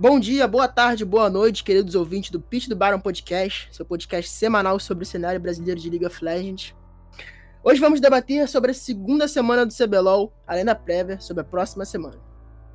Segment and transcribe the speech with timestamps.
[0.00, 4.30] Bom dia, boa tarde, boa noite, queridos ouvintes do Pitch do Baron Podcast, seu podcast
[4.30, 6.74] semanal sobre o cenário brasileiro de League of Legends.
[7.62, 11.84] Hoje vamos debater sobre a segunda semana do CBLOL, além da prévia sobre a próxima
[11.84, 12.16] semana.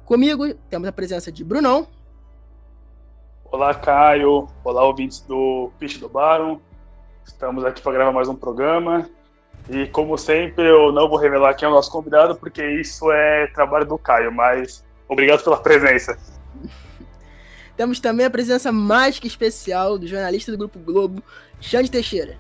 [0.05, 1.87] Comigo temos a presença de Brunão.
[3.45, 4.47] Olá, Caio.
[4.63, 6.59] Olá, ouvintes do Pitch do Baron.
[7.25, 9.09] Estamos aqui para gravar mais um programa.
[9.67, 13.47] E, como sempre, eu não vou revelar quem é o nosso convidado, porque isso é
[13.47, 16.34] trabalho do Caio, mas obrigado pela presença.
[17.77, 21.21] Temos também a presença mais que especial do jornalista do Grupo Globo,
[21.59, 22.37] Xande Teixeira.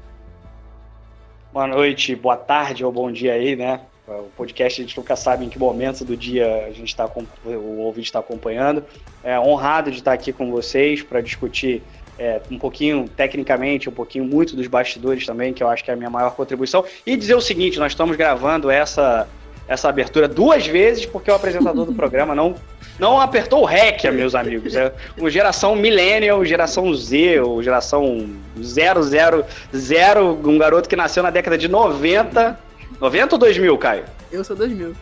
[1.51, 3.81] Boa noite, boa tarde ou bom dia aí, né?
[4.07, 7.77] O podcast a gente nunca sabe em que momento do dia a gente está o
[7.79, 8.83] ouvinte está acompanhando.
[9.23, 11.81] É honrado de estar aqui com vocês para discutir
[12.17, 15.93] é, um pouquinho tecnicamente, um pouquinho muito dos bastidores também, que eu acho que é
[15.93, 16.85] a minha maior contribuição.
[17.05, 19.27] E dizer o seguinte: nós estamos gravando essa,
[19.67, 22.55] essa abertura duas vezes porque o apresentador do programa não
[22.99, 24.75] não apertou o REC, meus amigos.
[24.75, 31.57] É uma geração millennial, geração Z, ou geração 000, um garoto que nasceu na década
[31.57, 32.57] de 90.
[32.99, 34.03] 90 ou 2000, Caio?
[34.31, 34.95] Eu sou 2000.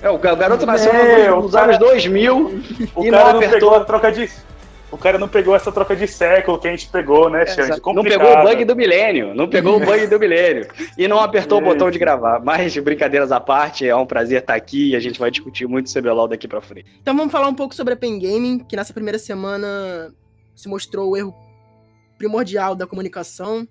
[0.00, 2.62] É, o garoto nasceu é, nos cara, anos 2000
[2.94, 4.30] o e cara não apertou a troca de
[4.90, 7.80] o cara não pegou essa troca de século que a gente pegou, né, Xande?
[7.94, 10.66] Não pegou o bug do milênio, não pegou o bug do milênio.
[10.96, 12.40] E não apertou o botão de gravar.
[12.42, 15.92] Mas, brincadeiras à parte, é um prazer estar aqui e a gente vai discutir muito
[15.92, 16.86] CBLOL daqui pra frente.
[17.00, 20.14] Então vamos falar um pouco sobre a Pen Gaming, que nessa primeira semana
[20.54, 21.34] se mostrou o erro
[22.16, 23.68] primordial da comunicação,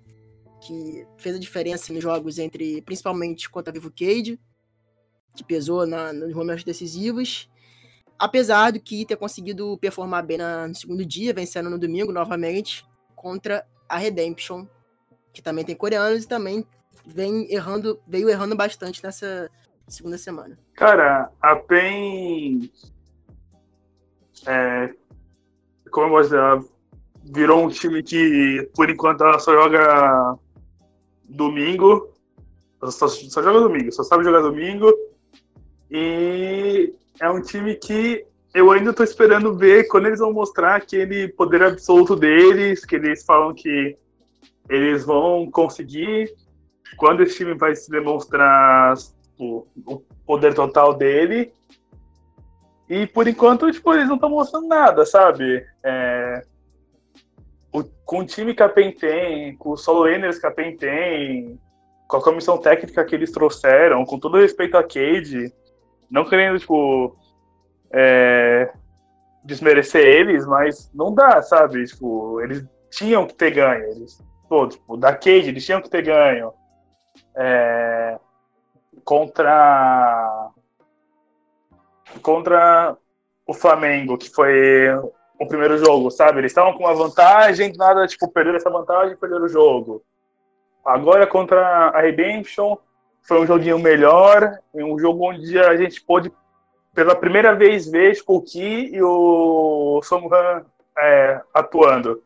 [0.60, 4.38] que fez a diferença nos jogos entre, principalmente contra a Vivo Cade,
[5.36, 7.48] que pesou na, nos momentos decisivos,
[8.18, 13.64] Apesar do que ter conseguido performar bem no segundo dia, vencendo no domingo novamente contra
[13.88, 14.66] a Redemption,
[15.32, 16.66] que também tem coreanos e também
[17.06, 19.48] vem errando, veio errando bastante nessa
[19.86, 20.58] segunda semana.
[20.74, 22.70] Cara, a PEN.
[24.46, 24.94] É,
[25.90, 26.70] como eu posso dizer,
[27.24, 30.36] virou um time que, por enquanto, ela só joga
[31.24, 32.12] domingo.
[32.90, 34.92] Só, só joga domingo, só sabe jogar domingo.
[35.90, 38.24] E é um time que
[38.54, 43.24] eu ainda estou esperando ver quando eles vão mostrar aquele poder absoluto deles, que eles
[43.24, 43.96] falam que
[44.68, 46.32] eles vão conseguir.
[46.96, 48.94] Quando esse time vai se demonstrar
[49.38, 51.52] o, o poder total dele.
[52.88, 55.64] E por enquanto, tipo, eles não estão mostrando nada, sabe?
[55.84, 56.42] É,
[57.72, 60.76] o, com o time que a PEN tem, com os solo laners que a PEN
[60.76, 61.60] tem,
[62.06, 65.52] com a comissão técnica que eles trouxeram, com todo respeito a Cade,
[66.10, 67.16] não querendo, tipo,
[67.92, 68.72] é,
[69.44, 71.84] desmerecer eles, mas não dá, sabe?
[71.84, 73.84] Tipo, eles tinham que ter ganho.
[73.84, 76.52] Eles, pô, tipo, da Cade, eles tinham que ter ganho.
[77.36, 78.18] É,
[79.04, 80.50] contra
[82.22, 82.96] contra
[83.46, 84.88] o Flamengo, que foi
[85.38, 86.38] o primeiro jogo, sabe?
[86.38, 90.02] Eles estavam com uma vantagem, nada, tipo, perderam essa vantagem e perderam o jogo.
[90.84, 92.76] Agora contra a Redemption,
[93.28, 96.32] foi um joguinho melhor, um jogo onde a gente pôde,
[96.94, 100.64] pela primeira vez, ver Spooky e o Somuhan
[100.98, 102.22] é, atuando.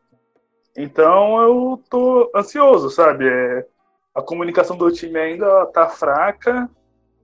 [0.77, 3.29] Então eu tô ansioso, sabe?
[3.29, 3.67] É,
[4.15, 6.71] a comunicação do time ainda tá fraca,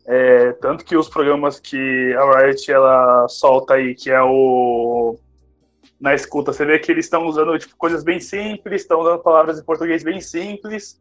[0.05, 5.17] é, tanto que os programas que a Riot ela solta aí, que é o
[6.01, 9.59] na escuta, você vê que eles estão usando tipo, coisas bem simples, estão usando palavras
[9.59, 11.01] em português bem simples,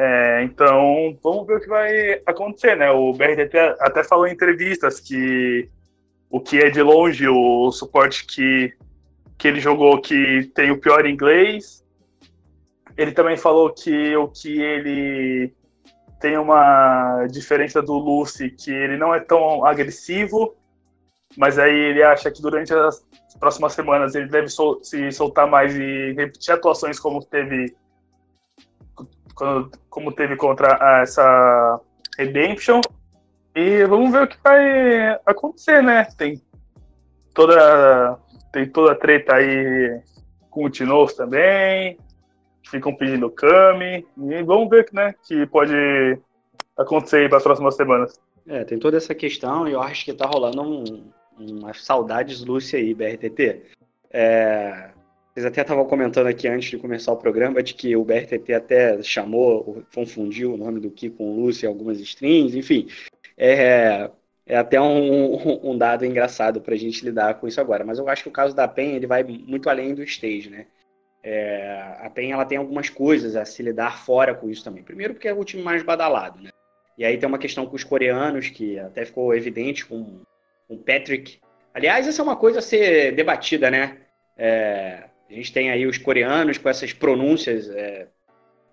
[0.00, 2.88] é, então, vamos ver o que vai acontecer, né?
[2.88, 5.68] O BRTT até falou em entrevistas que
[6.30, 8.72] o que é de longe o suporte que,
[9.36, 11.84] que ele jogou que tem o pior inglês.
[12.96, 15.52] Ele também falou que o que ele
[16.20, 20.54] tem uma diferença do Lucy, que ele não é tão agressivo,
[21.36, 23.04] mas aí ele acha que durante as
[23.40, 27.74] próximas semanas ele deve sol se soltar mais e repetir atuações como teve
[29.38, 31.80] quando, como teve contra essa
[32.18, 32.80] Redemption.
[33.54, 36.04] E vamos ver o que vai acontecer, né?
[36.16, 36.42] Tem
[37.32, 38.18] toda,
[38.52, 40.00] tem toda a treta aí
[40.50, 41.96] com o Tinoz também.
[42.68, 44.04] Ficam pedindo Kami.
[44.16, 46.18] E vamos ver né, que pode
[46.76, 48.20] acontecer aí para as próximas semanas.
[48.46, 52.78] É, tem toda essa questão e eu acho que tá rolando um, umas saudades Lúcia
[52.78, 53.62] aí, BRTT.
[54.10, 54.90] É,
[55.38, 59.00] vocês até estavam comentando aqui antes de começar o programa de que o BRTT até
[59.02, 62.88] chamou, confundiu o nome do Ki com o Lúcio em algumas strings, enfim.
[63.36, 64.10] É,
[64.44, 67.84] é até um, um dado engraçado para a gente lidar com isso agora.
[67.84, 70.66] Mas eu acho que o caso da PEN ele vai muito além do stage, né?
[71.22, 74.82] É, a PEN ela tem algumas coisas a se lidar fora com isso também.
[74.82, 76.50] Primeiro porque é o time mais badalado, né?
[76.96, 80.20] E aí tem uma questão com os coreanos que até ficou evidente com
[80.68, 81.38] o Patrick.
[81.72, 83.98] Aliás, essa é uma coisa a ser debatida, né?
[84.36, 88.06] É, a gente tem aí os coreanos com essas pronúncias é,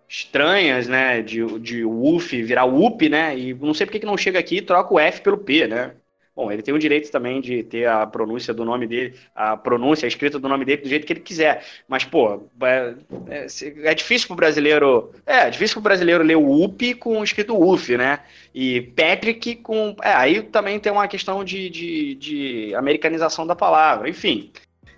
[0.07, 1.21] estranhas, né?
[1.21, 3.37] De, de UF virar UP, né?
[3.37, 5.95] E não sei porque que não chega aqui e troca o F pelo P, né?
[6.35, 10.05] Bom, ele tem o direito também de ter a pronúncia do nome dele, a pronúncia,
[10.05, 11.63] a escrita do nome dele do jeito que ele quiser.
[11.87, 12.93] Mas, pô, é,
[13.29, 13.47] é,
[13.89, 15.13] é difícil pro brasileiro.
[15.25, 18.19] É, é difícil pro brasileiro ler o UP com escrito UF, né?
[18.53, 19.95] E Patrick com.
[20.03, 24.09] É, aí também tem uma questão de, de, de americanização da palavra.
[24.09, 24.51] Enfim.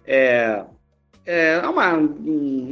[0.07, 0.63] É,
[1.27, 1.99] é uma,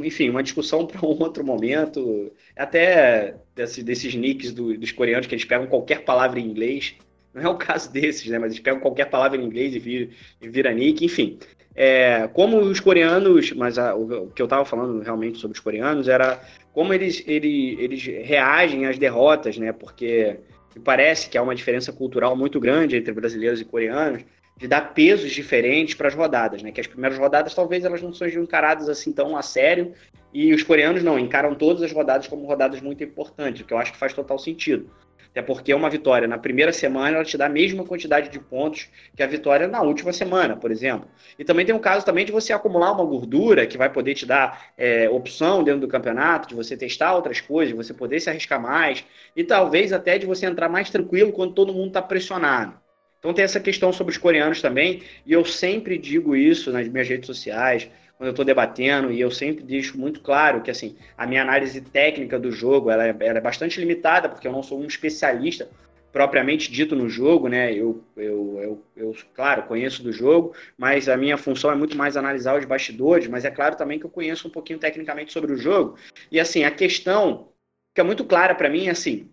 [0.02, 2.32] enfim, uma discussão para um outro momento.
[2.56, 6.94] Até desse, desses nicks do, dos coreanos que eles pegam qualquer palavra em inglês.
[7.34, 8.38] Não é o caso desses, né?
[8.38, 10.08] Mas eles pegam qualquer palavra em inglês e vira,
[10.40, 11.38] e vira nick, enfim.
[11.74, 15.62] É, como os coreanos, mas a, o, o, que eu estava falando realmente sobre os
[15.62, 16.40] coreanos era
[16.72, 19.72] como eles, eles, eles reagem às derrotas, né?
[19.72, 20.38] Porque
[20.82, 24.24] parece que há uma diferença cultural muito grande entre brasileiros e coreanos
[24.56, 26.72] de dar pesos diferentes para as rodadas, né?
[26.72, 29.92] Que as primeiras rodadas talvez elas não sejam encaradas assim tão a sério
[30.32, 33.78] e os coreanos não encaram todas as rodadas como rodadas muito importantes, o que eu
[33.78, 34.90] acho que faz total sentido.
[35.30, 38.88] Até porque uma vitória na primeira semana ela te dá a mesma quantidade de pontos
[39.14, 41.06] que a vitória na última semana, por exemplo.
[41.38, 44.24] E também tem o caso também de você acumular uma gordura que vai poder te
[44.24, 48.30] dar é, opção dentro do campeonato, de você testar outras coisas, de você poder se
[48.30, 49.04] arriscar mais
[49.36, 52.85] e talvez até de você entrar mais tranquilo quando todo mundo está pressionado.
[53.26, 57.08] Então tem essa questão sobre os coreanos também, e eu sempre digo isso nas minhas
[57.08, 61.26] redes sociais, quando eu estou debatendo, e eu sempre deixo muito claro que assim a
[61.26, 64.80] minha análise técnica do jogo ela é, ela é bastante limitada, porque eu não sou
[64.80, 65.68] um especialista
[66.12, 67.74] propriamente dito no jogo, né?
[67.74, 72.16] Eu, eu, eu, eu, claro, conheço do jogo, mas a minha função é muito mais
[72.16, 75.56] analisar os bastidores, mas é claro também que eu conheço um pouquinho tecnicamente sobre o
[75.56, 75.98] jogo.
[76.30, 77.48] E assim, a questão
[77.92, 79.28] que é muito clara para mim é assim,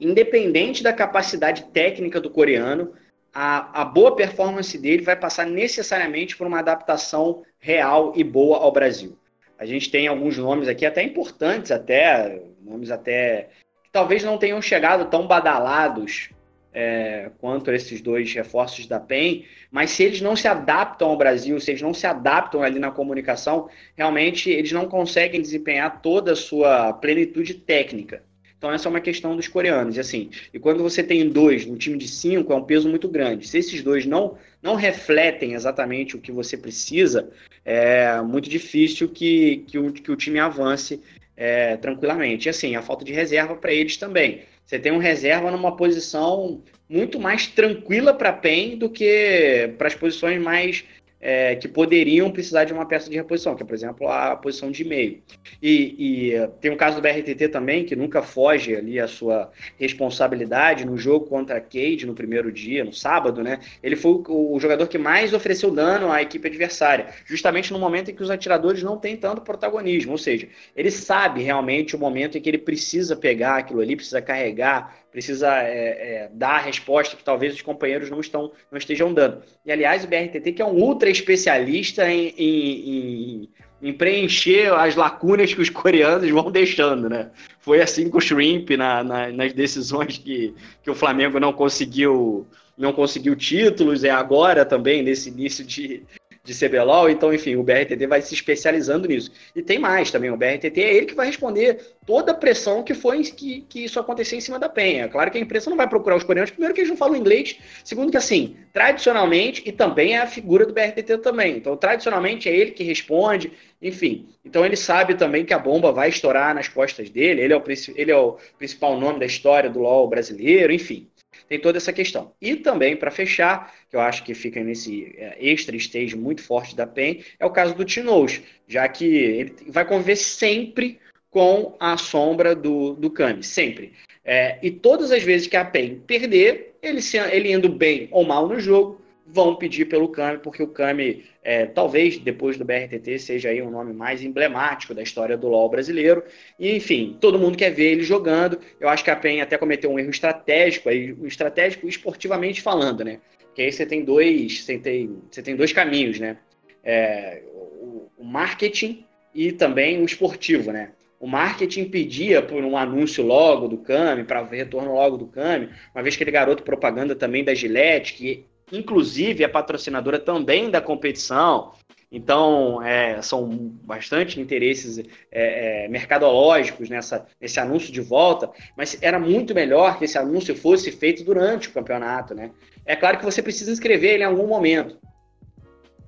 [0.00, 2.92] independente da capacidade técnica do coreano,
[3.32, 8.72] a, a boa performance dele vai passar necessariamente por uma adaptação real e boa ao
[8.72, 9.16] Brasil.
[9.58, 13.50] A gente tem alguns nomes aqui até importantes, até nomes até
[13.84, 16.30] que talvez não tenham chegado tão badalados
[16.72, 21.60] é, quanto esses dois reforços da PEN, mas se eles não se adaptam ao Brasil,
[21.60, 26.36] se eles não se adaptam ali na comunicação, realmente eles não conseguem desempenhar toda a
[26.36, 28.22] sua plenitude técnica.
[28.60, 29.96] Então essa é uma questão dos coreanos.
[29.96, 33.08] E assim, e quando você tem dois no time de cinco, é um peso muito
[33.08, 33.48] grande.
[33.48, 37.30] Se esses dois não, não refletem exatamente o que você precisa,
[37.64, 41.00] é muito difícil que, que, o, que o time avance
[41.34, 42.46] é, tranquilamente.
[42.46, 44.42] E assim, a falta de reserva para eles também.
[44.66, 49.94] Você tem um reserva numa posição muito mais tranquila para PEN do que para as
[49.94, 50.84] posições mais
[51.20, 54.70] é, que poderiam precisar de uma peça de reposição, que é, por exemplo, a posição
[54.70, 55.22] de meio.
[55.62, 60.86] E, e, tem o caso do BRTT também, que nunca foge ali a sua responsabilidade
[60.86, 63.60] no jogo contra a Cade no primeiro dia, no sábado, né?
[63.82, 68.10] Ele foi o, o jogador que mais ofereceu dano à equipe adversária, justamente no momento
[68.10, 72.38] em que os atiradores não têm tanto protagonismo, ou seja, ele sabe realmente o momento
[72.38, 77.16] em que ele precisa pegar aquilo ali, precisa carregar, precisa é, é, dar a resposta
[77.16, 79.42] que talvez os companheiros não, estão, não estejam dando.
[79.64, 83.48] E, aliás, o BRTT, que é um ultra especialista em, em, em,
[83.82, 87.30] em, preencher as lacunas que os coreanos vão deixando, né?
[87.58, 92.46] Foi assim com o Shrimp na, na, nas decisões que, que o Flamengo não conseguiu
[92.78, 96.02] não conseguiu títulos, é agora também, nesse início de,
[96.50, 99.30] de CBLOL, então, enfim, o BRTT vai se especializando nisso.
[99.54, 102.92] E tem mais também, o BRTT é ele que vai responder toda a pressão que
[102.92, 105.08] foi que, que isso acontecer em cima da penha.
[105.08, 107.56] Claro que a imprensa não vai procurar os coreanos, primeiro que eles não falam inglês,
[107.84, 112.56] segundo que, assim, tradicionalmente, e também é a figura do BRTT também, então, tradicionalmente é
[112.56, 114.28] ele que responde, enfim.
[114.44, 117.62] Então, ele sabe também que a bomba vai estourar nas costas dele, ele é o,
[117.94, 121.09] ele é o principal nome da história do LoL brasileiro, enfim
[121.50, 122.32] tem toda essa questão.
[122.40, 126.76] E também, para fechar, que eu acho que fica nesse é, extra stage muito forte
[126.76, 131.96] da PEN, é o caso do Tinoz, já que ele vai conviver sempre com a
[131.96, 133.92] sombra do, do Kami, sempre.
[134.24, 138.24] É, e todas as vezes que a PEN perder, ele, se, ele indo bem ou
[138.24, 143.18] mal no jogo, vão pedir pelo Kami, porque o Kami, é, talvez depois do BRTT,
[143.18, 146.22] seja aí um nome mais emblemático da história do LoL brasileiro.
[146.58, 148.60] E, enfim, todo mundo quer ver ele jogando.
[148.78, 153.20] Eu acho que a PEN até cometeu um erro estratégico, aí, estratégico esportivamente falando, né?
[153.54, 156.36] Que aí você tem dois, você tem, você tem dois caminhos, né?
[156.84, 159.04] É, o, marketing
[159.34, 160.92] e também o esportivo, né?
[161.18, 166.02] O marketing pedia por um anúncio logo do Kami, para retorno logo do Kami, uma
[166.02, 171.72] vez que ele garoto propaganda também da Gillette, que inclusive é patrocinadora também da competição.
[172.12, 173.48] Então, é, são
[173.84, 174.98] bastante interesses
[175.30, 180.56] é, é, mercadológicos nessa, nesse anúncio de volta, mas era muito melhor que esse anúncio
[180.56, 182.34] fosse feito durante o campeonato.
[182.34, 182.50] Né?
[182.84, 184.98] É claro que você precisa inscrever ele em algum momento.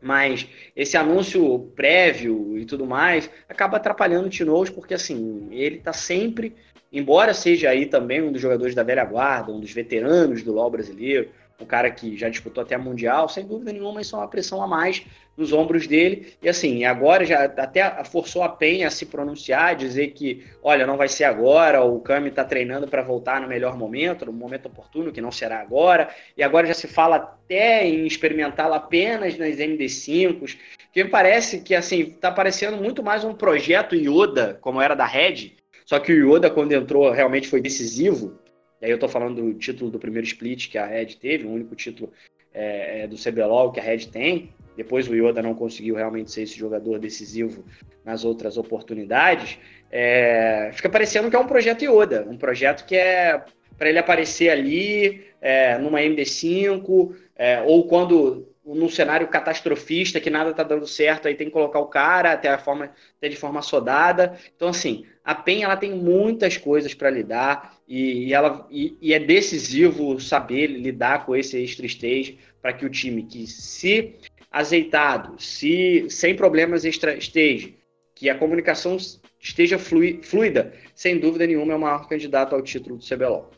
[0.00, 5.92] Mas esse anúncio prévio e tudo mais acaba atrapalhando o Tinoz, porque assim, ele está
[5.92, 6.56] sempre,
[6.92, 10.72] embora seja aí também um dos jogadores da velha guarda, um dos veteranos do LoL
[10.72, 11.28] brasileiro,
[11.62, 14.62] um cara que já disputou até a Mundial, sem dúvida nenhuma, isso é uma pressão
[14.62, 15.04] a mais
[15.36, 16.34] nos ombros dele.
[16.42, 20.96] E assim, agora já até forçou a Penha a se pronunciar, dizer que, olha, não
[20.96, 25.12] vai ser agora, o Kami está treinando para voltar no melhor momento, no momento oportuno,
[25.12, 26.08] que não será agora.
[26.36, 30.58] E agora já se fala até em experimentá-la apenas nas MD5s,
[30.92, 35.06] que me parece que, assim, está parecendo muito mais um projeto Yoda, como era da
[35.06, 35.52] Red,
[35.84, 38.38] só que o Yoda, quando entrou, realmente foi decisivo.
[38.82, 41.50] E aí eu estou falando do título do primeiro split que a Red teve, o
[41.52, 42.12] único título
[42.52, 44.52] é, é do CBLOL que a Red tem.
[44.76, 47.64] Depois o Yoda não conseguiu realmente ser esse jogador decisivo
[48.04, 49.56] nas outras oportunidades.
[49.88, 53.44] É, fica parecendo que é um projeto Yoda, um projeto que é
[53.78, 60.54] para ele aparecer ali é, numa MD5, é, ou quando num cenário catastrofista que nada
[60.54, 63.60] tá dando certo, aí tem que colocar o cara até a forma até de forma
[63.60, 64.38] sodada.
[64.56, 69.12] Então assim, a PEN ela tem muitas coisas para lidar e, e ela e, e,
[69.12, 74.14] é decisivo saber lidar com esse extra stage para que o time que se
[74.50, 77.76] azeitado, se sem problemas extra stage,
[78.14, 78.96] que a comunicação
[79.38, 83.50] esteja fluida, sem dúvida nenhuma é o maior candidato ao título do CBLOL.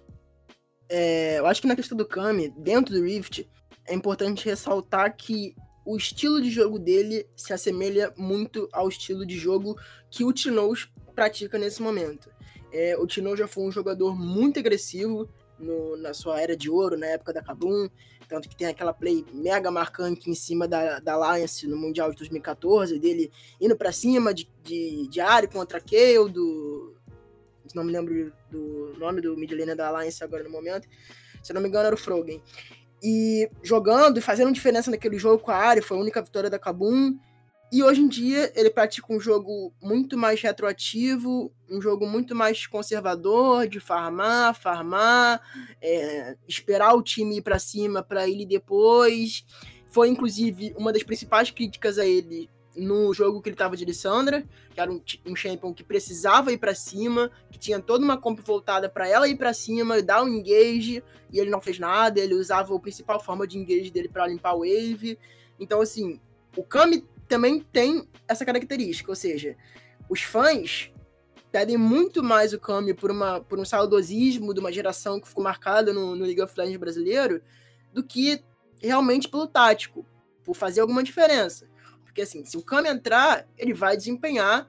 [0.88, 3.48] É, eu acho que na questão do Kami, dentro do Rift,
[3.86, 5.54] é importante ressaltar que
[5.86, 9.78] o estilo de jogo dele se assemelha muito ao estilo de jogo
[10.10, 12.33] que o Tinoz pratica nesse momento.
[12.74, 15.28] É, o Tinoz já foi um jogador muito agressivo
[15.58, 17.88] no, na sua era de ouro, na época da Kabum,
[18.28, 22.16] tanto que tem aquela play mega marcante em cima da, da Alliance no Mundial de
[22.16, 26.96] 2014, dele indo para cima de, de, de área contra Kayle, do.
[27.74, 30.88] Não me lembro do nome do mid da Alliance agora no momento.
[31.42, 32.42] Se não me engano, era o Frogen
[33.04, 36.58] e jogando e fazendo diferença naquele jogo com a área, foi a única vitória da
[36.58, 37.14] Kabum.
[37.74, 42.68] E hoje em dia ele pratica um jogo muito mais retroativo, um jogo muito mais
[42.68, 45.42] conservador, de farmar, farmar,
[45.82, 49.44] é, esperar o time ir para cima para ele depois.
[49.90, 54.46] Foi inclusive uma das principais críticas a ele no jogo que ele tava de Lissandra,
[54.72, 58.38] que era um, um champion que precisava ir para cima, que tinha toda uma comp
[58.38, 62.34] voltada para ela ir para cima, dar um engage, e ele não fez nada, ele
[62.34, 65.18] usava a principal forma de engage dele para limpar o wave.
[65.58, 66.20] Então, assim,
[66.56, 69.56] o Kami também tem essa característica, ou seja,
[70.08, 70.92] os fãs
[71.50, 75.44] pedem muito mais o Kami por, uma, por um saudosismo de uma geração que ficou
[75.44, 77.40] marcada no, no League of Legends brasileiro,
[77.92, 78.42] do que
[78.82, 80.04] realmente pelo tático,
[80.42, 81.68] por fazer alguma diferença.
[82.02, 84.68] Porque assim, se o Kami entrar, ele vai desempenhar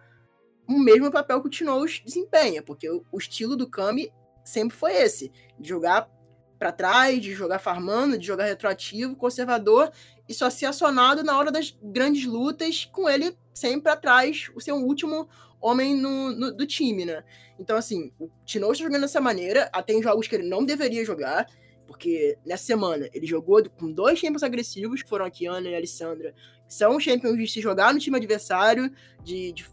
[0.67, 4.11] o mesmo papel que o Tinoz desempenha, porque o, o estilo do Kami
[4.43, 6.09] sempre foi esse, de jogar
[6.57, 9.91] para trás, de jogar farmando, de jogar retroativo, conservador
[10.27, 14.75] e só ser acionado na hora das grandes lutas, com ele sempre atrás, o seu
[14.75, 15.27] último
[15.61, 17.23] homem no, no, do time, né?
[17.59, 21.05] Então, assim, o Tinoz está jogando dessa maneira, até em jogos que ele não deveria
[21.05, 21.47] jogar,
[21.87, 25.77] porque nessa semana ele jogou com dois champions agressivos, que foram a Kiana e a
[25.77, 26.33] Alessandra,
[26.67, 28.91] são champions de se jogar no time adversário,
[29.23, 29.67] de, de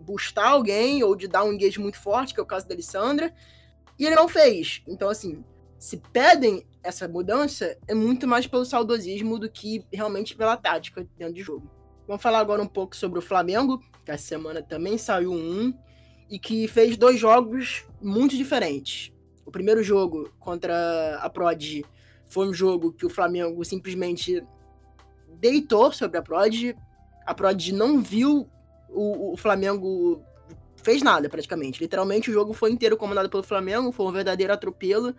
[0.00, 3.32] boostar alguém ou de dar um engage muito forte, que é o caso da Alessandra,
[3.98, 4.82] e ele não fez.
[4.88, 5.44] Então, assim,
[5.80, 11.34] se pedem essa mudança, é muito mais pelo saudosismo do que realmente pela tática dentro
[11.34, 11.70] de jogo.
[12.06, 15.72] Vamos falar agora um pouco sobre o Flamengo, que essa semana também saiu um
[16.28, 19.10] e que fez dois jogos muito diferentes.
[19.46, 21.82] O primeiro jogo contra a Prod
[22.26, 24.44] foi um jogo que o Flamengo simplesmente
[25.40, 26.76] deitou sobre a Prod.
[27.24, 28.46] A Prod não viu
[28.90, 30.22] o, o Flamengo
[30.82, 31.80] fez nada praticamente.
[31.80, 35.14] Literalmente o jogo foi inteiro comandado pelo Flamengo, foi um verdadeiro atropelo.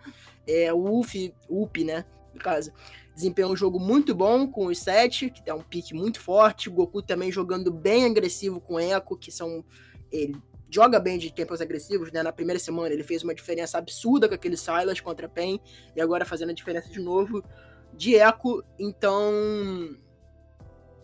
[0.46, 2.04] É, o UF, UP, né,
[2.34, 2.72] no caso,
[3.14, 6.68] desempenhou um jogo muito bom com os sete, que é um pique muito forte.
[6.68, 9.64] O Goku também jogando bem agressivo com o Echo, que são
[10.10, 10.36] ele
[10.70, 12.22] joga bem de tempos agressivos, né?
[12.22, 15.60] Na primeira semana ele fez uma diferença absurda com aquele Silas contra Pen
[15.94, 17.44] e agora fazendo a diferença de novo
[17.94, 18.64] de Echo.
[18.78, 19.94] Então,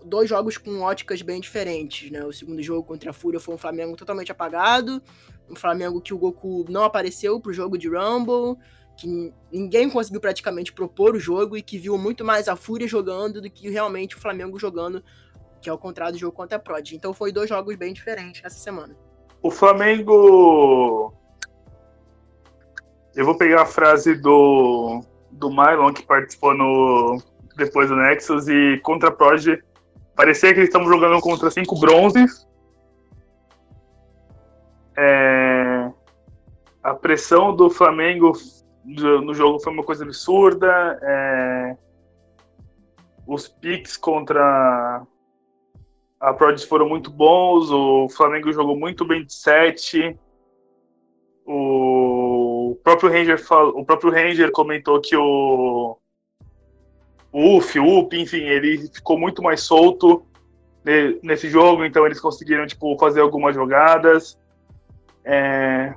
[0.04, 2.24] dois jogos com óticas bem diferentes, né?
[2.24, 5.02] O segundo jogo contra a Fúria foi um Flamengo totalmente apagado,
[5.48, 8.56] um Flamengo que o Goku não apareceu pro jogo de Rumble,
[8.96, 13.40] que ninguém conseguiu praticamente propor o jogo e que viu muito mais a Fúria jogando
[13.40, 15.02] do que realmente o Flamengo jogando,
[15.60, 16.92] que é o contrário do jogo contra a Prod.
[16.92, 18.96] Então foi dois jogos bem diferentes essa semana.
[19.40, 21.14] O Flamengo.
[23.14, 25.00] Eu vou pegar a frase do,
[25.30, 27.20] do Mylon, que participou no,
[27.56, 29.46] depois do Nexus, e contra a Prod
[30.18, 32.44] Parecia que eles estavam jogando contra cinco bronzes.
[34.96, 35.92] É...
[36.82, 38.32] A pressão do Flamengo
[38.84, 40.98] no jogo foi uma coisa absurda.
[41.00, 41.76] É...
[43.28, 45.06] Os piques contra
[46.18, 50.18] a Prodigy foram muito bons, o Flamengo jogou muito bem de 7.
[51.46, 53.40] O próprio Ranger,
[53.72, 55.96] o próprio Ranger comentou que o
[57.32, 60.24] UF, UP, enfim, ele ficou muito mais solto
[61.22, 64.38] nesse jogo, então eles conseguiram tipo, fazer algumas jogadas.
[65.24, 65.94] É,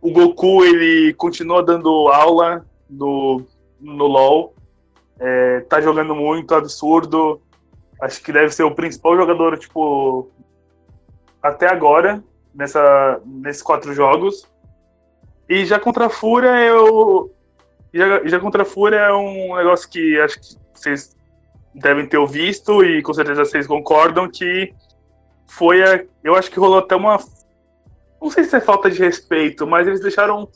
[0.00, 3.42] o Goku ele continua dando aula no,
[3.80, 4.54] no LoL,
[5.18, 7.40] é, tá jogando muito, absurdo.
[8.00, 10.28] Acho que deve ser o principal jogador tipo
[11.42, 12.22] até agora
[12.54, 14.46] nessa nesses quatro jogos.
[15.48, 17.32] E já contra a Fúria eu
[17.92, 21.16] já, já contra a Fúria é um negócio que acho que vocês
[21.74, 24.72] devem ter visto e com certeza vocês concordam que
[25.46, 27.18] foi a, eu acho que rolou até uma
[28.20, 30.48] não sei se é falta de respeito, mas eles deixaram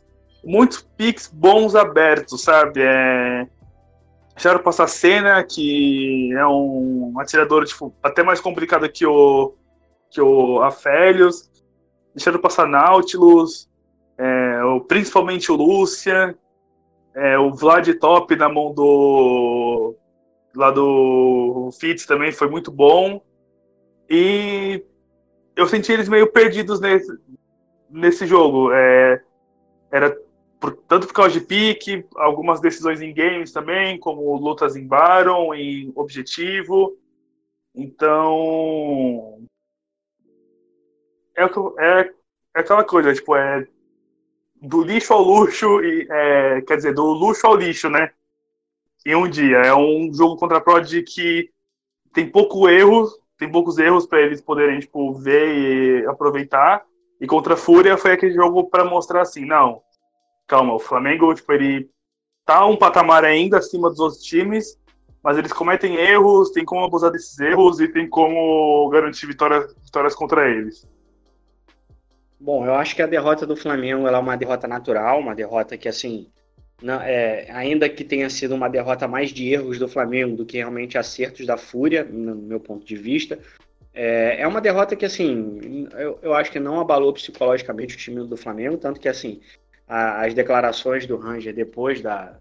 [0.42, 2.80] muitos piques bons abertos, sabe?
[2.82, 3.46] É,
[4.34, 9.52] deixaram passar cena que é um atirador tipo, até mais complicado que o
[10.10, 11.50] que o Afélios.
[12.14, 13.68] Deixaram passar Nautilus,
[14.16, 16.36] é, o, principalmente o Lúcia,
[17.14, 19.94] é, o Vlad Top na mão do
[20.58, 23.22] lá do Fitz também foi muito bom.
[24.10, 24.84] E
[25.54, 27.16] eu senti eles meio perdidos nesse,
[27.88, 28.72] nesse jogo.
[28.72, 29.22] É,
[29.92, 30.18] era
[30.58, 35.54] por, tanto por causa de pique, algumas decisões em games também, como lutas em Baron,
[35.54, 36.98] em objetivo.
[37.72, 39.40] Então.
[41.36, 42.10] É, é,
[42.56, 43.64] é aquela coisa, tipo, é
[44.60, 48.10] do lixo ao luxo, e, é, quer dizer, do luxo ao lixo, né?
[49.08, 49.58] Em um dia.
[49.58, 51.48] É um jogo contra a Prod que
[52.12, 56.84] tem pouco erro, tem poucos erros para eles poderem tipo, ver e aproveitar.
[57.18, 59.80] E contra a Fúria foi aquele jogo para mostrar assim, não,
[60.46, 61.88] calma, o Flamengo tipo, ele
[62.44, 64.78] tá um patamar ainda acima dos outros times,
[65.22, 70.14] mas eles cometem erros, tem como abusar desses erros e tem como garantir vitórias, vitórias
[70.14, 70.86] contra eles.
[72.38, 75.88] Bom, eu acho que a derrota do Flamengo é uma derrota natural, uma derrota que
[75.88, 76.30] assim
[76.80, 80.58] não, é, ainda que tenha sido uma derrota mais de erros do Flamengo do que
[80.58, 83.38] realmente acertos da Fúria, no meu ponto de vista,
[83.92, 88.24] é, é uma derrota que, assim, eu, eu, acho que não abalou psicologicamente o time
[88.24, 89.40] do Flamengo, tanto que, assim,
[89.88, 92.38] a, as declarações do Ranger depois da,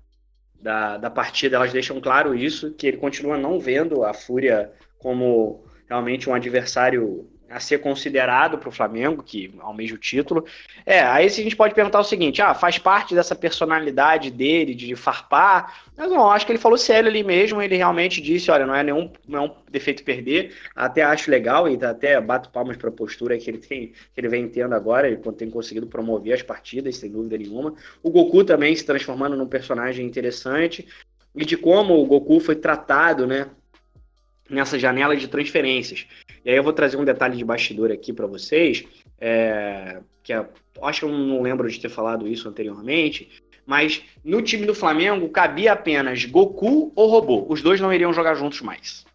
[0.62, 5.66] da, da partida, elas deixam claro isso, que ele continua não vendo a Fúria como
[5.90, 10.46] realmente um adversário a ser considerado para o Flamengo, que almeja o título.
[10.86, 14.96] É, aí a gente pode perguntar o seguinte: ah, faz parte dessa personalidade dele de
[14.96, 15.82] farpar?
[15.96, 18.84] Mas não, acho que ele falou sério ali mesmo, ele realmente disse: olha, não é
[18.84, 22.92] nenhum não é um defeito perder, até acho legal e até bato palmas para a
[22.94, 26.98] postura que ele tem, que ele vem tendo agora, ele tem conseguido promover as partidas,
[26.98, 27.74] sem dúvida nenhuma.
[28.04, 30.88] O Goku também se transformando num personagem interessante.
[31.36, 33.48] E de como o Goku foi tratado, né,
[34.50, 36.08] nessa janela de transferências.
[36.48, 38.86] E aí eu vou trazer um detalhe de bastidor aqui para vocês,
[39.20, 40.46] é, que é,
[40.82, 43.30] acho que eu não lembro de ter falado isso anteriormente,
[43.66, 47.46] mas no time do Flamengo cabia apenas Goku ou Robô.
[47.50, 49.06] Os dois não iriam jogar juntos mais.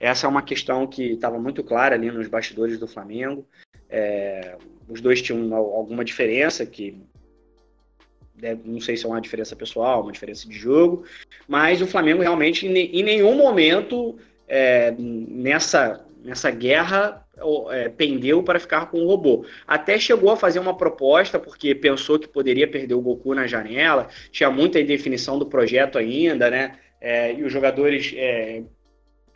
[0.00, 3.46] Essa é uma questão que estava muito clara ali nos bastidores do Flamengo.
[3.88, 4.56] É,
[4.88, 6.98] os dois tinham alguma diferença que
[8.64, 11.04] não sei se é uma diferença pessoal, uma diferença de jogo,
[11.46, 17.26] mas o Flamengo realmente em nenhum momento é, nessa, nessa guerra
[17.70, 19.44] é, pendeu para ficar com o robô.
[19.66, 24.08] Até chegou a fazer uma proposta, porque pensou que poderia perder o Goku na janela,
[24.30, 26.78] tinha muita indefinição do projeto ainda, né?
[27.00, 28.62] É, e os jogadores é,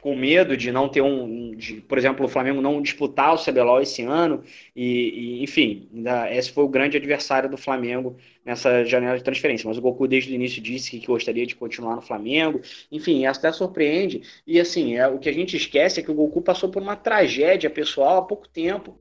[0.05, 3.81] com medo de não ter um, de, por exemplo, o Flamengo não disputar o CBLOL
[3.81, 4.45] esse ano,
[4.77, 8.15] e, e enfim, ainda, esse foi o grande adversário do Flamengo
[8.45, 9.67] nessa janela de transferência.
[9.67, 12.61] Mas o Goku desde o início disse que gostaria de continuar no Flamengo,
[12.93, 14.21] enfim, até surpreende.
[14.47, 16.97] E assim, é, o que a gente esquece é que o Goku passou por uma
[16.97, 19.01] tragédia pessoal há pouco tempo.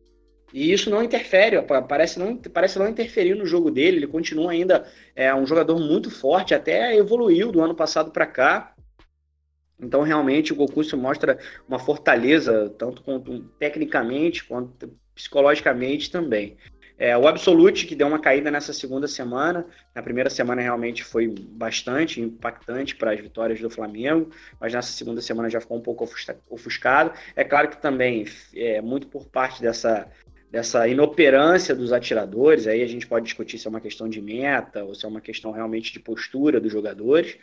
[0.53, 3.97] E isso não interfere, parece não, parece não interferir no jogo dele.
[3.97, 8.72] Ele continua ainda é, um jogador muito forte, até evoluiu do ano passado para cá.
[9.83, 16.57] Então, realmente, o Goku se mostra uma fortaleza, tanto quanto, tecnicamente quanto psicologicamente também.
[16.97, 21.27] É, o Absolute, que deu uma caída nessa segunda semana, na primeira semana realmente foi
[21.27, 26.07] bastante impactante para as vitórias do Flamengo, mas nessa segunda semana já ficou um pouco
[26.49, 27.11] ofuscado.
[27.35, 30.07] É claro que também, é, muito por parte dessa,
[30.51, 34.83] dessa inoperância dos atiradores, aí a gente pode discutir se é uma questão de meta
[34.83, 37.37] ou se é uma questão realmente de postura dos jogadores,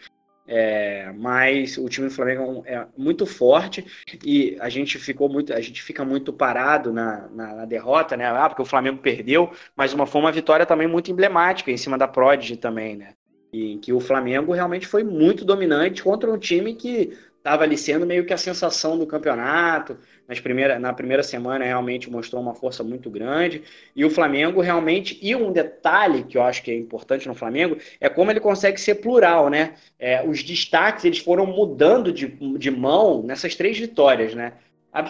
[0.46, 3.86] é, mas o time do Flamengo é muito forte
[4.24, 8.26] e a gente ficou muito, a gente fica muito parado na, na, na, derrota, né?
[8.26, 11.96] Ah, porque o Flamengo perdeu, mas uma foi uma vitória também muito emblemática em cima
[11.96, 13.14] da Prodigy também, né?
[13.52, 18.06] E que o Flamengo realmente foi muito dominante contra um time que estava ali sendo
[18.06, 19.96] meio que a sensação do campeonato.
[20.28, 23.62] Nas primeira, na primeira semana realmente mostrou uma força muito grande.
[23.96, 25.18] E o Flamengo realmente.
[25.20, 28.80] E um detalhe que eu acho que é importante no Flamengo é como ele consegue
[28.80, 29.74] ser plural, né?
[29.98, 34.52] É, os destaques eles foram mudando de, de mão nessas três vitórias, né?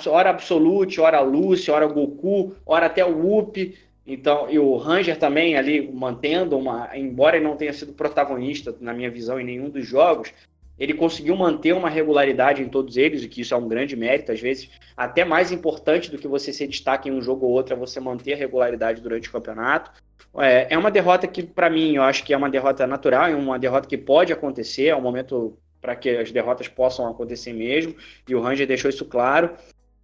[0.07, 3.79] Hora Absolute, hora Lúcia, hora Goku, hora até o Up.
[4.07, 8.93] Então, e o Ranger também ali mantendo uma, embora ele não tenha sido protagonista na
[8.93, 10.33] minha visão em nenhum dos jogos,
[10.81, 14.33] ele conseguiu manter uma regularidade em todos eles, e que isso é um grande mérito,
[14.33, 17.75] às vezes até mais importante do que você ser destaque em um jogo ou outro
[17.75, 19.91] é você manter a regularidade durante o campeonato.
[20.39, 23.35] É, é uma derrota que, para mim, eu acho que é uma derrota natural, é
[23.35, 27.95] uma derrota que pode acontecer, é um momento para que as derrotas possam acontecer mesmo,
[28.27, 29.51] e o Ranger deixou isso claro.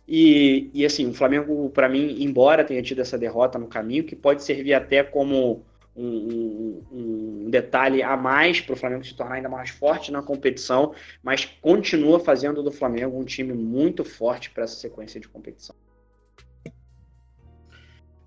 [0.06, 4.14] E, e assim, o Flamengo, para mim, embora tenha tido essa derrota no caminho, que
[4.14, 5.64] pode servir até como
[5.96, 10.22] um, um, um detalhe a mais para o Flamengo se tornar ainda mais forte na
[10.22, 15.74] competição, mas continua fazendo do Flamengo um time muito forte para essa sequência de competição.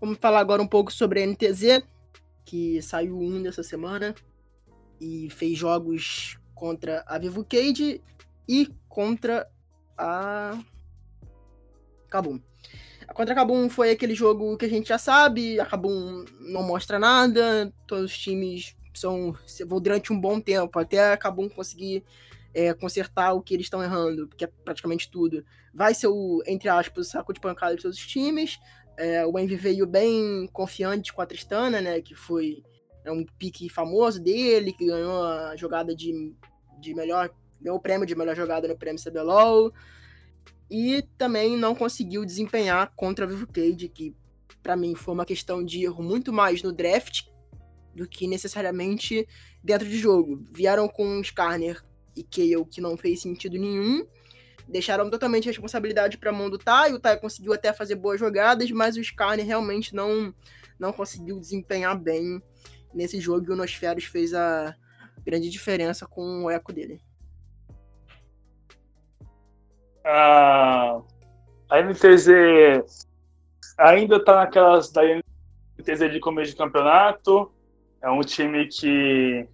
[0.01, 1.83] Vamos falar agora um pouco sobre a NTZ,
[2.45, 4.15] que saiu um dessa semana
[4.99, 8.01] e fez jogos contra a Vivo Cage
[8.47, 9.49] e contra
[9.97, 10.57] a
[12.09, 12.39] Cabum.
[13.13, 17.73] Contra Cabum foi aquele jogo que a gente já sabe, a Cabum não mostra nada,
[17.85, 19.35] todos os times são
[19.81, 22.03] durante um bom tempo, até a Cabum conseguir
[22.53, 25.45] é, consertar o que eles estão errando, que é praticamente tudo.
[25.73, 28.59] Vai ser o, entre aspas, saco de pancada de todos os times.
[28.97, 32.01] É, o Envy veio bem confiante com a Tristana, né?
[32.01, 32.63] Que foi
[33.05, 36.33] é um pique famoso dele, que ganhou a jogada de,
[36.79, 37.29] de melhor.
[37.61, 39.71] ganhou o prêmio de melhor jogada no prêmio CBLOL
[40.69, 44.15] e também não conseguiu desempenhar contra a Vivo Cage, que
[44.61, 47.23] para mim foi uma questão de erro muito mais no draft
[47.95, 49.27] do que necessariamente
[49.63, 50.45] dentro de jogo.
[50.51, 51.83] Vieram com Skarner
[52.15, 54.05] e Kayle que não fez sentido nenhum,
[54.67, 58.19] deixaram totalmente a responsabilidade para a mão do Tai, o Tai conseguiu até fazer boas
[58.19, 60.33] jogadas, mas o Skarner realmente não,
[60.77, 62.41] não conseguiu desempenhar bem
[62.93, 64.75] nesse jogo e o Nosferos fez a
[65.25, 67.01] grande diferença com o eco dele
[70.03, 71.01] a,
[71.71, 72.27] NTZ
[73.77, 77.51] ainda está naquelas da NTZ de começo de campeonato.
[78.01, 79.47] É um time que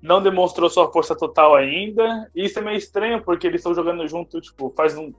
[0.00, 2.30] não demonstrou sua força total ainda.
[2.34, 5.12] E isso é meio estranho, porque eles estão jogando junto, tipo, faz um.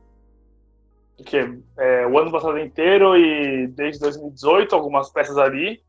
[1.18, 1.60] O quê?
[1.78, 5.84] É, o ano passado inteiro e desde 2018, algumas peças ali.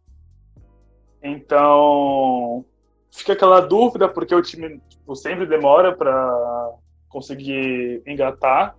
[1.23, 2.65] Então.
[3.11, 6.75] Fica aquela dúvida, porque o time tipo, sempre demora para
[7.17, 8.77] conseguir engatar.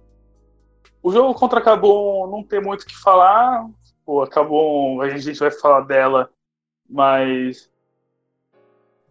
[1.02, 3.67] O jogo contra acabou não tem muito o que falar.
[4.06, 5.02] Pô, acabou.
[5.02, 6.30] A gente vai falar dela,
[6.88, 7.67] mas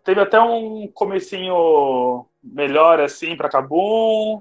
[0.05, 4.41] teve até um comecinho melhor assim para Cabum,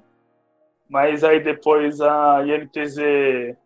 [0.88, 3.58] mas aí depois a INTZ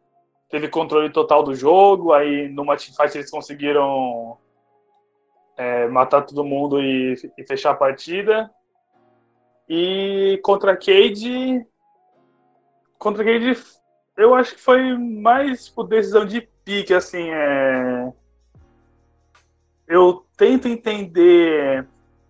[0.50, 4.38] teve controle total do jogo, aí numa teamfight eles conseguiram
[5.58, 8.50] é, matar todo mundo e, e, fechar a partida.
[9.70, 11.66] E contra a Cade.
[12.98, 13.62] Contra a Cade,
[14.18, 17.30] eu acho que foi mais por decisão de pique, assim.
[17.30, 18.12] É...
[19.88, 21.88] Eu tento entender.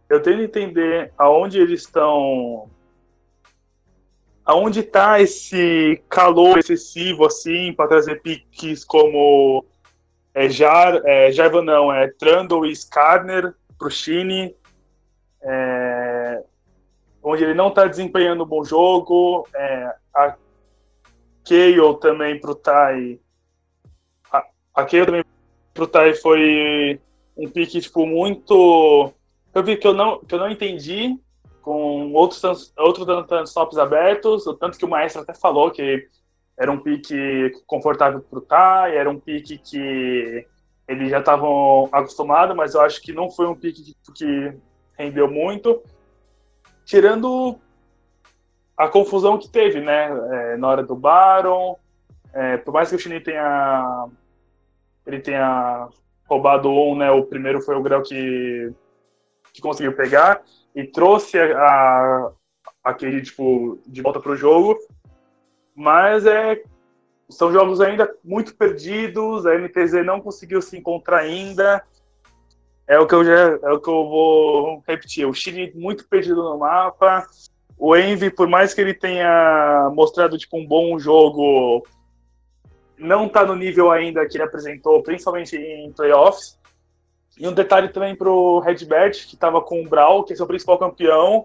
[0.09, 2.69] Eu tento entender aonde eles estão.
[4.43, 9.63] Aonde está esse calor excessivo, assim, para trazer piques como
[10.33, 11.31] é, Jar, é,
[11.63, 14.55] não, é Trundle e Skarner pro Chine.
[15.41, 15.98] É,
[17.29, 19.47] onde ele não está desempenhando um bom jogo.
[19.55, 20.35] É, a
[21.47, 23.19] Kayle também para o Tai.
[24.31, 25.23] A, a Kayle também
[25.73, 26.99] para o Tai foi
[27.37, 29.13] um pique tipo, muito.
[29.53, 31.17] Eu vi que eu não, que eu não entendi
[31.61, 36.07] com outros, outros tops abertos, tanto que o maestro até falou que
[36.57, 40.45] era um pique confortável para o Tai, era um pique que
[40.87, 44.53] eles já estavam acostumados, mas eu acho que não foi um pique que, que
[44.97, 45.81] rendeu muito
[46.89, 47.55] tirando
[48.75, 51.77] a confusão que teve, né, é, na hora do Baron,
[52.33, 54.07] é, por mais que o Chini tenha
[55.05, 55.87] ele tenha
[56.27, 58.73] roubado um, né, o primeiro foi o Grau que,
[59.53, 60.41] que conseguiu pegar
[60.75, 62.31] e trouxe a, a
[62.83, 64.75] aquele tipo de volta para o jogo,
[65.75, 66.59] mas é
[67.29, 71.83] são jogos ainda muito perdidos, a MTZ não conseguiu se encontrar ainda,
[72.89, 75.27] é o que eu já é o que eu vou repetir.
[75.27, 77.23] O Chile muito perdido no mapa.
[77.77, 81.85] O Envy, por mais que ele tenha mostrado tipo um bom jogo,
[82.97, 86.57] não está no nível ainda que ele apresentou, principalmente em playoffs.
[87.39, 90.79] E um detalhe também pro Redbert, que estava com o Brawl, que é seu principal
[90.79, 91.43] campeão,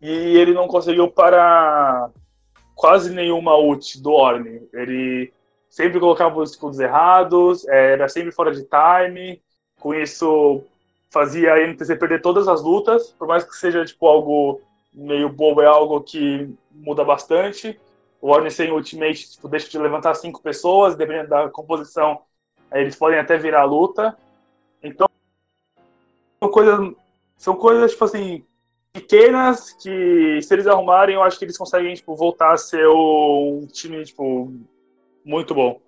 [0.00, 2.10] e ele não conseguiu parar
[2.74, 4.66] quase nenhuma ult do Orne.
[4.72, 5.30] Ele
[5.68, 9.40] sempre colocava os escudos errados, era sempre fora de time,
[9.80, 10.62] com isso
[11.10, 14.60] fazia a NTZ perder todas as lutas, por mais que seja tipo algo
[14.92, 17.78] meio bobo, é algo que muda bastante.
[18.20, 22.20] O Orne sem ultimate tipo, deixa de levantar cinco pessoas, dependendo da composição,
[22.72, 24.16] eles podem até virar luta.
[24.82, 25.08] Então,
[26.38, 26.94] são coisas,
[27.36, 28.44] são coisas tipo assim,
[28.92, 33.66] pequenas que, se eles arrumarem, eu acho que eles conseguem tipo, voltar a ser um
[33.72, 34.52] time tipo,
[35.24, 35.80] muito bom.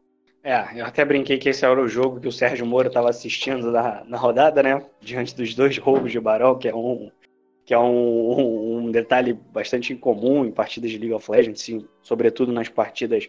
[0.44, 3.70] É, eu até brinquei que esse era o jogo que o Sérgio Moro estava assistindo
[3.70, 4.84] na, na rodada, né?
[5.00, 7.10] Diante dos dois roubos de Barão, que é um,
[7.64, 11.86] que é um, um, um, detalhe bastante incomum em partidas de League of Legends, sim,
[12.02, 13.28] sobretudo nas partidas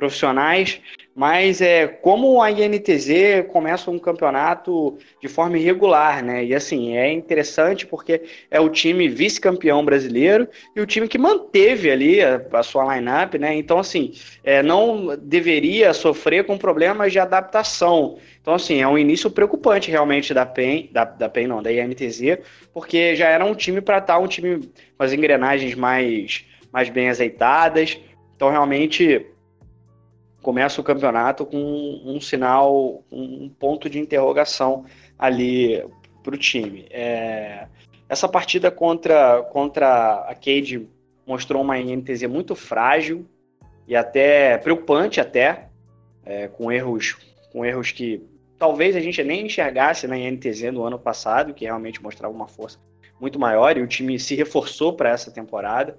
[0.00, 0.80] profissionais,
[1.14, 6.42] mas é como a INTZ começa um campeonato de forma irregular, né?
[6.42, 11.90] E assim, é interessante porque é o time vice-campeão brasileiro e o time que manteve
[11.90, 13.54] ali a, a sua lineup, né?
[13.54, 18.16] Então, assim, é, não deveria sofrer com problemas de adaptação.
[18.40, 22.38] Então, assim, é um início preocupante realmente da PEN, da, da PEN não, da INTZ,
[22.72, 27.10] porque já era um time para estar um time com as engrenagens mais, mais bem
[27.10, 27.98] azeitadas.
[28.34, 29.26] Então, realmente,
[30.42, 34.84] começa o campeonato com um sinal, um ponto de interrogação
[35.18, 35.84] ali
[36.22, 36.86] para o time.
[36.90, 37.66] É,
[38.08, 40.88] essa partida contra, contra a Cade
[41.26, 43.26] mostrou uma INTZ muito frágil
[43.86, 45.68] e até preocupante até,
[46.24, 47.16] é, com erros
[47.52, 48.22] com erros que
[48.58, 52.78] talvez a gente nem enxergasse na INTZ no ano passado, que realmente mostrava uma força
[53.20, 55.98] muito maior e o time se reforçou para essa temporada.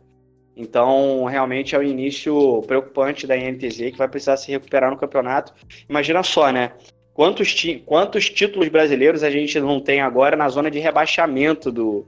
[0.56, 5.54] Então, realmente é o início preocupante da INTZ que vai precisar se recuperar no campeonato.
[5.90, 6.74] Imagina só, né?
[7.14, 12.06] Quantos, quantos títulos brasileiros a gente não tem agora na zona de rebaixamento do,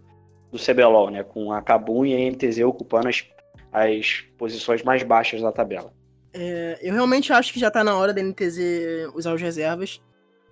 [0.51, 1.23] do CBLOL, né?
[1.23, 3.23] Com a Cabum e a INTZ ocupando as,
[3.71, 5.93] as posições mais baixas da tabela.
[6.33, 10.01] É, eu realmente acho que já está na hora da NTZ usar os reservas.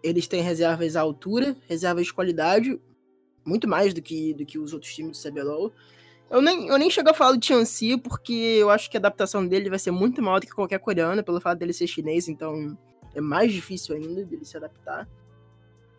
[0.04, 2.80] Eles têm reservas à altura, reservas de qualidade,
[3.44, 5.74] muito mais do que, do que os outros times do CBLOL.
[6.32, 9.46] Eu nem, eu nem chego a falar do Tianxi, porque eu acho que a adaptação
[9.46, 12.78] dele vai ser muito maior do que qualquer coreano, pelo fato dele ser chinês, então
[13.14, 15.10] é mais difícil ainda dele se adaptar.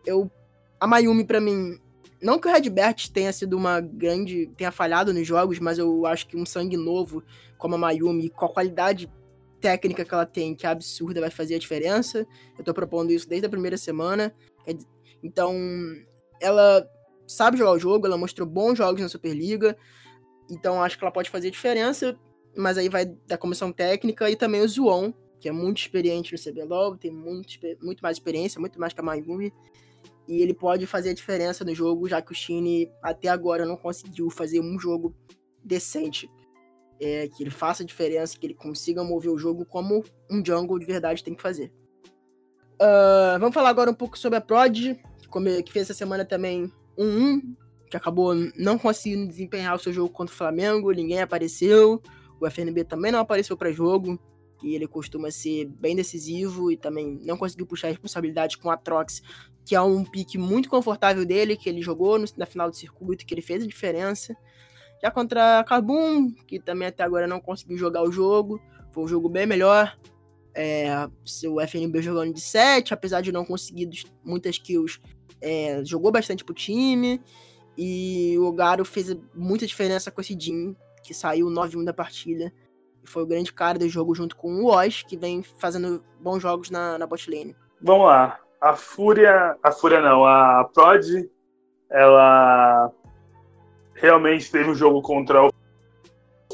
[0.03, 0.31] Eu.
[0.79, 1.79] A Mayumi, para mim.
[2.19, 4.49] Não que o Redbert tenha sido uma grande.
[4.57, 7.23] tenha falhado nos jogos, mas eu acho que um sangue novo,
[7.59, 9.11] como a Mayumi, com a qualidade
[9.61, 12.25] técnica que ela tem, que é absurda, vai fazer a diferença.
[12.57, 14.33] Eu tô propondo isso desde a primeira semana.
[15.21, 15.55] Então,
[16.41, 16.89] ela
[17.27, 19.77] sabe jogar o jogo, ela mostrou bons jogos na Superliga.
[20.49, 22.17] Então acho que ela pode fazer diferença,
[22.55, 26.39] mas aí vai da comissão técnica e também o Zuon, que é muito experiente no
[26.39, 29.53] CBLOL, tem muito, muito mais experiência, muito mais que a Mayumi.
[30.27, 33.75] E ele pode fazer a diferença no jogo, já que o Shine até agora não
[33.75, 35.13] conseguiu fazer um jogo
[35.63, 36.29] decente.
[37.01, 40.79] É, que ele faça a diferença, que ele consiga mover o jogo como um jungle
[40.79, 41.73] de verdade tem que fazer.
[42.75, 44.95] Uh, vamos falar agora um pouco sobre a Prod,
[45.65, 47.55] que fez essa semana também um 1
[47.93, 52.01] que acabou não conseguindo desempenhar o seu jogo contra o Flamengo, ninguém apareceu,
[52.39, 54.19] o FNB também não apareceu para jogo,
[54.57, 58.77] que ele costuma ser bem decisivo e também não conseguiu puxar a responsabilidade com a
[58.77, 59.21] Trox,
[59.63, 63.27] que é um pique muito confortável dele, que ele jogou no, na final do circuito,
[63.27, 64.35] que ele fez a diferença.
[64.99, 68.59] Já contra a Carbon, que também até agora não conseguiu jogar o jogo,
[68.91, 69.95] foi um jogo bem melhor.
[70.55, 70.87] É,
[71.47, 73.87] o FNB jogando de 7, apesar de não conseguir
[74.23, 74.99] muitas kills,
[75.39, 77.21] é, jogou bastante pro time.
[77.77, 82.51] E o Garo fez muita diferença com esse Jin, que saiu 9-1 da partida.
[83.03, 86.41] E foi o grande cara do jogo junto com o Osh, que vem fazendo bons
[86.41, 87.55] jogos na, na bot lane.
[87.81, 88.39] Vamos lá.
[88.61, 89.57] A Fúria.
[89.61, 91.05] A Fúria não, a Prod,
[91.89, 92.91] ela
[93.93, 95.51] realmente teve um jogo contra o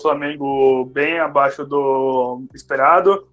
[0.01, 3.27] Flamengo bem abaixo do esperado.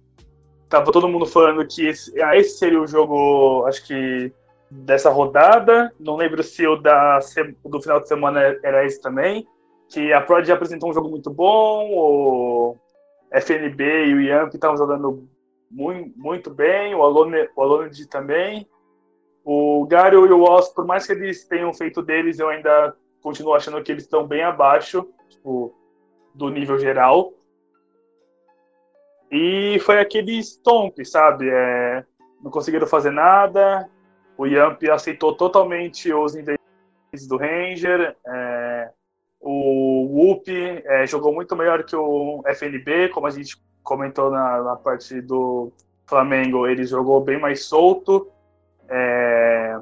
[0.69, 4.31] Tava todo mundo falando que esse, ah, esse seria o jogo, acho que
[4.69, 5.93] dessa rodada.
[5.99, 7.19] Não lembro se o da,
[7.65, 9.47] do final de semana era esse também.
[9.89, 12.77] Que a Prod apresentou um jogo muito bom, o
[13.31, 15.27] FNB e o Yamp estavam jogando
[15.71, 18.67] muito, muito bem, o Alone, o Alone também.
[19.45, 23.53] O Garo e o Oz, por mais que eles tenham feito deles, eu ainda continuo
[23.53, 25.73] achando que eles estão bem abaixo tipo,
[26.33, 27.33] do nível geral.
[29.31, 31.49] E foi aquele stomp, sabe?
[31.49, 32.05] É,
[32.41, 33.89] não conseguiram fazer nada,
[34.37, 36.59] o Yamp aceitou totalmente os níveis
[37.27, 38.15] do Ranger.
[38.25, 38.91] É,
[39.39, 44.75] o Whoop é, jogou muito melhor que o FNB, como a gente comentou na, na
[44.75, 45.71] parte do
[46.05, 48.29] Flamengo, ele jogou bem mais solto.
[48.89, 49.79] É,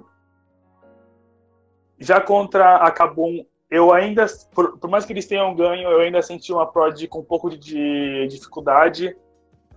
[2.00, 6.22] já contra a Kabum, eu ainda, por, por, mais que eles tenham ganho, eu ainda
[6.22, 9.16] senti uma prod com um pouco de, de dificuldade,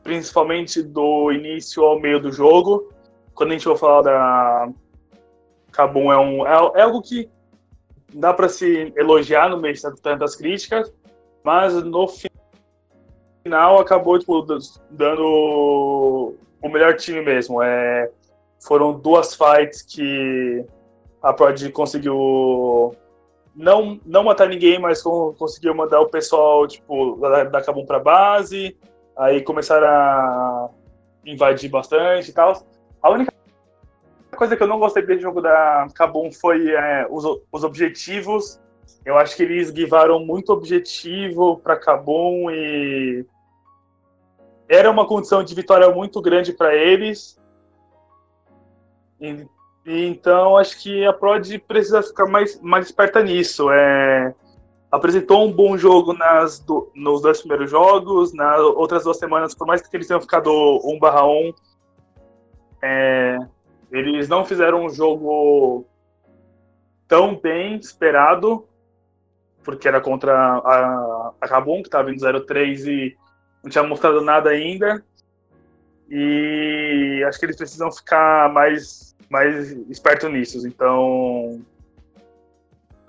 [0.03, 2.93] principalmente do início ao meio do jogo.
[3.39, 4.69] Quando a gente vai falar da
[5.71, 7.31] Cabum, é, um, é, é algo que
[8.13, 10.93] dá para se elogiar no meio de tantas críticas,
[11.45, 12.09] mas no
[13.45, 14.45] final acabou tipo,
[14.91, 17.63] dando o melhor time mesmo.
[17.63, 18.11] É,
[18.67, 20.67] foram duas fights que
[21.23, 22.93] a Prod conseguiu
[23.55, 28.77] não, não matar ninguém, mas conseguiu mandar o pessoal tipo, da, Kabum pra base,
[29.17, 30.71] aí começaram a
[31.25, 32.67] invadir bastante e tal.
[33.03, 33.33] A única
[34.37, 38.61] coisa que eu não gostei desse jogo da Kabum foi é, os, os objetivos.
[39.05, 43.25] Eu acho que eles givaram muito objetivo para Kabum e
[44.69, 47.41] era uma condição de vitória muito grande para eles.
[49.21, 49.47] E,
[49.87, 53.71] e, então acho que a Prod precisa ficar mais, mais esperta nisso.
[53.71, 54.35] É,
[54.91, 59.67] apresentou um bom jogo nas, do, nos dois primeiros jogos, nas outras duas semanas, por
[59.67, 60.51] mais que eles tenham ficado
[60.85, 61.53] 1 barra 1,
[62.83, 63.39] é,
[63.91, 65.87] eles não fizeram um jogo
[67.07, 68.67] tão bem esperado,
[69.65, 73.17] porque era contra a, a Kabum, que estava em 0-3 e
[73.63, 75.03] não tinha mostrado nada ainda.
[76.11, 80.67] E acho que eles precisam ficar mais, mais espertos nisso.
[80.67, 81.61] Então,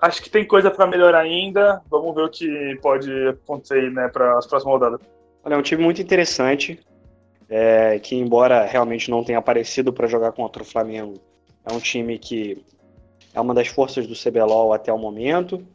[0.00, 1.82] acho que tem coisa para melhorar ainda.
[1.90, 5.00] Vamos ver o que pode acontecer né, para as próximas rodadas.
[5.42, 6.78] Olha, é um time muito interessante
[7.50, 11.20] é, que embora realmente não tenha aparecido para jogar contra o Flamengo,
[11.66, 12.64] é um time que
[13.34, 15.66] é uma das forças do CBLOL até o momento.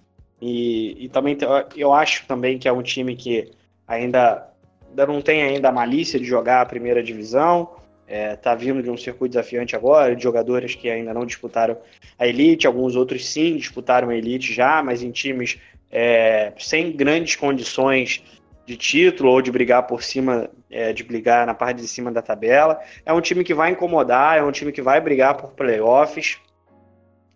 [0.41, 1.37] E, e também
[1.75, 3.51] eu acho também que é um time que
[3.87, 4.49] ainda,
[4.89, 7.69] ainda não tem ainda a malícia de jogar a primeira divisão.
[8.07, 11.75] É, tá vindo de um circuito desafiante agora, de jogadores que ainda não disputaram
[12.19, 15.59] a Elite, alguns outros sim disputaram a Elite já, mas em times
[15.91, 18.23] é, sem grandes condições
[18.65, 22.21] de título ou de brigar por cima, é, de brigar na parte de cima da
[22.21, 22.79] tabela.
[23.05, 26.39] É um time que vai incomodar, é um time que vai brigar por playoffs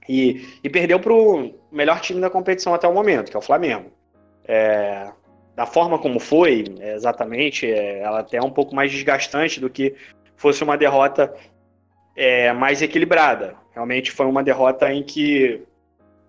[0.08, 3.44] e, e perdeu para o melhor time da competição até o momento, que é o
[3.44, 3.92] Flamengo.
[4.44, 5.12] É,
[5.56, 9.70] da forma como foi, é, exatamente, é, ela até é um pouco mais desgastante do
[9.70, 9.94] que
[10.36, 11.34] fosse uma derrota
[12.16, 13.56] é, mais equilibrada.
[13.74, 15.62] Realmente foi uma derrota em que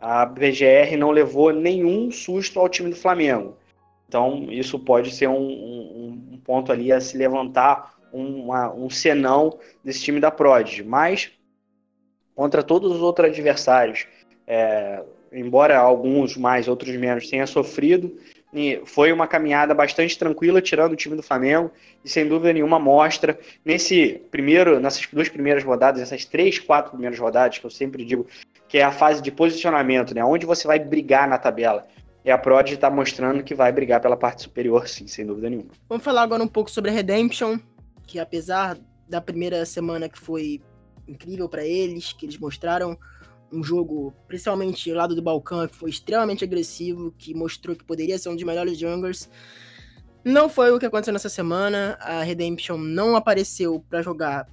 [0.00, 3.56] a BGR não levou nenhum susto ao time do Flamengo.
[4.10, 9.56] Então, isso pode ser um, um, um ponto ali a se levantar, uma, um senão
[9.84, 10.80] desse time da Prod.
[10.82, 11.30] Mas,
[12.34, 14.08] contra todos os outros adversários,
[14.48, 15.00] é,
[15.32, 18.18] embora alguns mais, outros menos, tenha sofrido,
[18.84, 21.70] foi uma caminhada bastante tranquila, tirando o time do Flamengo,
[22.04, 27.16] e sem dúvida nenhuma mostra nesse primeiro, nessas duas primeiras rodadas, essas três, quatro primeiras
[27.16, 28.26] rodadas, que eu sempre digo
[28.66, 30.24] que é a fase de posicionamento, né?
[30.24, 31.86] Onde você vai brigar na tabela.
[32.24, 35.70] E a Prod está mostrando que vai brigar pela parte superior, sim, sem dúvida nenhuma.
[35.88, 37.58] Vamos falar agora um pouco sobre a Redemption,
[38.06, 38.76] que apesar
[39.08, 40.60] da primeira semana que foi
[41.08, 42.96] incrível para eles, que eles mostraram
[43.52, 48.28] um jogo, principalmente lado do Balcão, que foi extremamente agressivo, que mostrou que poderia ser
[48.28, 49.28] um dos melhores junglers.
[50.24, 51.98] Não foi o que aconteceu nessa semana.
[52.00, 54.46] A Redemption não apareceu para jogar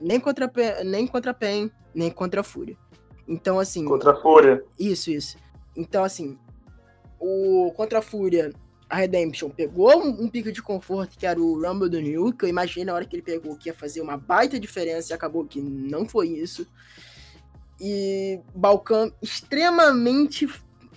[0.00, 0.50] nem contra
[0.84, 2.76] nem contra a PEN, nem contra a Fúria.
[3.26, 4.62] Então assim, contra a Fúria.
[4.78, 5.38] Isso, isso.
[5.76, 6.38] Então assim,
[7.20, 8.52] o contra a Fúria,
[8.88, 12.46] a Redemption pegou um, um pico de conforto que era o Rumble do New, que
[12.46, 15.44] eu imaginei na hora que ele pegou que ia fazer uma baita diferença e acabou
[15.44, 16.66] que não foi isso.
[17.80, 20.48] E Balkan extremamente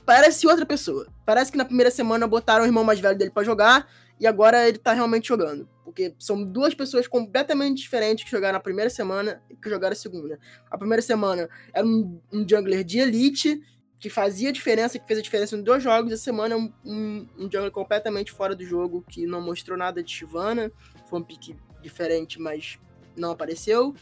[0.06, 1.08] parece outra pessoa.
[1.26, 3.88] Parece que na primeira semana botaram o irmão mais velho dele para jogar
[4.20, 5.70] e agora ele tá realmente jogando.
[5.84, 9.96] Porque são duas pessoas completamente diferentes que jogaram na primeira semana e que jogaram a
[9.96, 10.40] segunda.
[10.72, 13.62] A primeira semana era um, um jungler de elite
[14.00, 16.12] que fazia diferença, que fez a diferença em dois jogos.
[16.12, 20.72] Essa semana um, um, jungler completamente fora do jogo, que não mostrou nada de Shivana.
[21.10, 22.78] Foi um pique diferente, mas
[23.16, 23.96] não apareceu.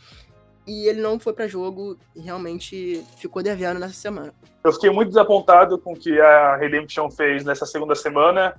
[0.65, 4.33] E ele não foi para jogo e realmente ficou devendo nessa semana.
[4.63, 8.55] Eu fiquei muito desapontado com o que a Redemption fez nessa segunda semana.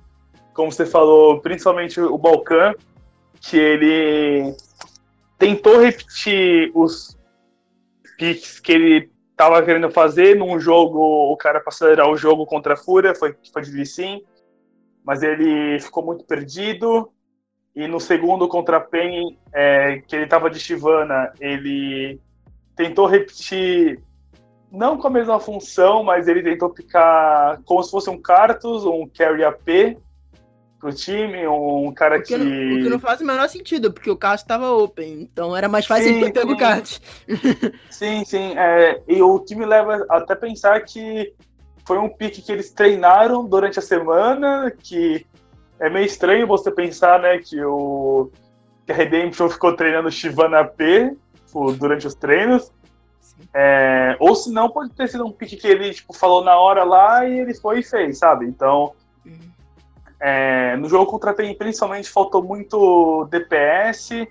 [0.53, 2.75] Como você falou, principalmente o Balkan,
[3.41, 4.55] que ele
[5.39, 7.17] tentou repetir os
[8.17, 10.99] picks que ele tava querendo fazer num jogo,
[11.33, 14.23] o cara para acelerar o jogo contra a Fúria, foi, foi de sim,
[15.05, 17.11] mas ele ficou muito perdido.
[17.75, 22.21] E no segundo contra a Pen, é, que ele tava de Chivana, ele
[22.77, 23.99] tentou repetir,
[24.71, 29.09] não com a mesma função, mas ele tentou ficar como se fosse um Cartus, um
[29.09, 29.97] Carry AP,
[30.83, 32.37] pro time, um cara que.
[32.37, 32.37] que...
[32.37, 35.69] Não, o que não faz o menor sentido, porque o Carlos estava open, então era
[35.69, 36.99] mais fácil sim, pegar o kart.
[37.89, 38.59] sim, sim.
[38.59, 41.33] É, e o time leva até pensar que
[41.87, 45.25] foi um pique que eles treinaram durante a semana, que
[45.79, 48.29] é meio estranho você pensar, né, que o
[48.85, 51.17] que a Redemption ficou treinando Shivana P
[51.47, 52.73] tipo, durante os treinos.
[53.55, 56.83] É, ou se não, pode ter sido um pique que ele tipo, falou na hora
[56.83, 58.47] lá e ele foi e fez, sabe?
[58.47, 58.93] Então,
[59.25, 59.52] uhum.
[60.25, 64.29] É, no jogo contra a PEN, principalmente, faltou muito DPS.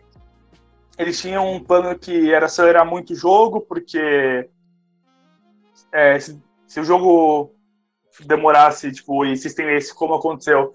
[0.97, 4.49] Eles tinham um plano que era acelerar muito o jogo, porque
[5.91, 7.53] é, se, se, o jogo
[8.21, 10.71] demorasse tipo, e se estendesse como aconteceu,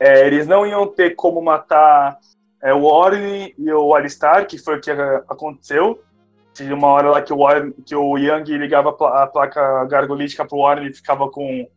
[0.00, 2.18] é, eles não iam ter como matar
[2.62, 6.02] é, o Warren e o Alistar, que foi o que aconteceu.
[6.54, 10.60] Tinha uma hora lá que o, Warren, que o Young ligava a placa gargolítica pro
[10.60, 11.68] Warren e ficava com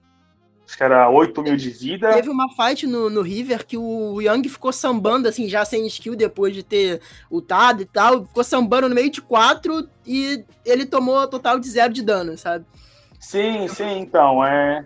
[0.67, 2.13] acho que era 8 mil de vida.
[2.13, 6.15] Teve uma fight no, no River que o Young ficou sambando, assim, já sem skill
[6.15, 7.01] depois de ter
[7.31, 8.25] ultado e tal.
[8.25, 12.65] Ficou sambando no meio de quatro e ele tomou total de zero de dano, sabe?
[13.17, 14.85] Sim, sim, então, é.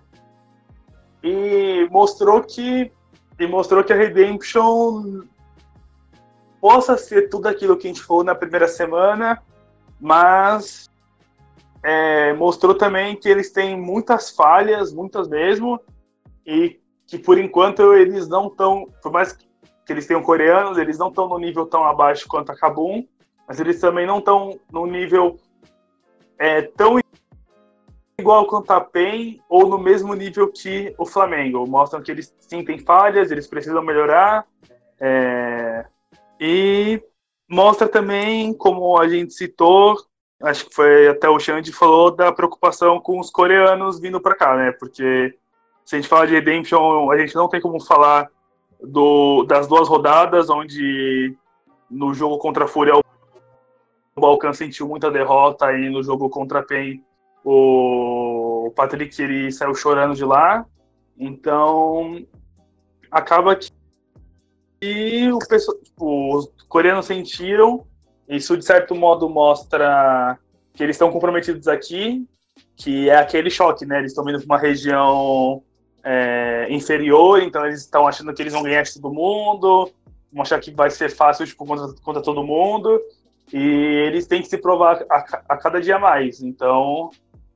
[1.24, 2.92] E mostrou que.
[3.40, 5.24] E mostrou que a Redemption
[6.60, 9.42] possa ser tudo aquilo que a gente falou na primeira semana,
[10.00, 10.91] mas
[11.84, 15.80] é, mostrou também que eles têm muitas falhas, muitas mesmo,
[16.46, 19.46] e que por enquanto eles não estão, por mais que
[19.90, 23.06] eles tenham coreanos, eles não estão no nível tão abaixo quanto a Kabum,
[23.48, 25.38] mas eles também não estão no nível
[26.38, 27.00] é, tão
[28.18, 31.68] igual quanto a PEN ou no mesmo nível que o Flamengo.
[31.68, 34.46] Mostram que eles sim têm falhas, eles precisam melhorar.
[35.00, 35.86] É,
[36.40, 37.02] e
[37.50, 39.98] mostra também, como a gente citou,
[40.44, 44.56] acho que foi até o Xande falou da preocupação com os coreanos vindo para cá,
[44.56, 44.72] né?
[44.72, 45.36] Porque
[45.86, 48.30] se a gente fala de Redemption, a gente não tem como falar
[48.82, 51.36] do, das duas rodadas, onde
[51.90, 53.04] no jogo contra a Fúria o
[54.20, 57.04] Balkan sentiu muita derrota e no jogo contra a PEN
[57.44, 60.66] o Patrick ele saiu chorando de lá.
[61.18, 62.26] Então
[63.12, 63.70] acaba que
[64.82, 67.86] e o pessoal, tipo, os coreanos sentiram.
[68.32, 70.40] Isso, de certo modo, mostra
[70.74, 72.26] que eles estão comprometidos aqui,
[72.78, 74.00] que é aquele choque, né?
[74.00, 75.62] Eles estão vindo para uma região
[76.02, 79.92] é, inferior, então eles estão achando que eles vão ganhar de todo mundo,
[80.32, 83.02] vão achar que vai ser fácil tipo, contra, contra todo mundo,
[83.52, 83.58] e
[84.08, 86.42] eles têm que se provar a, a, cada dia mais.
[86.42, 87.10] Então,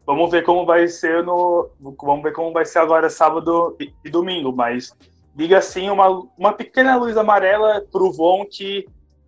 [0.05, 4.09] vamos ver como vai ser no, vamos ver como vai ser agora sábado e, e
[4.09, 4.93] domingo, mas
[5.37, 8.85] liga assim uma, uma pequena luz amarela pro Von que,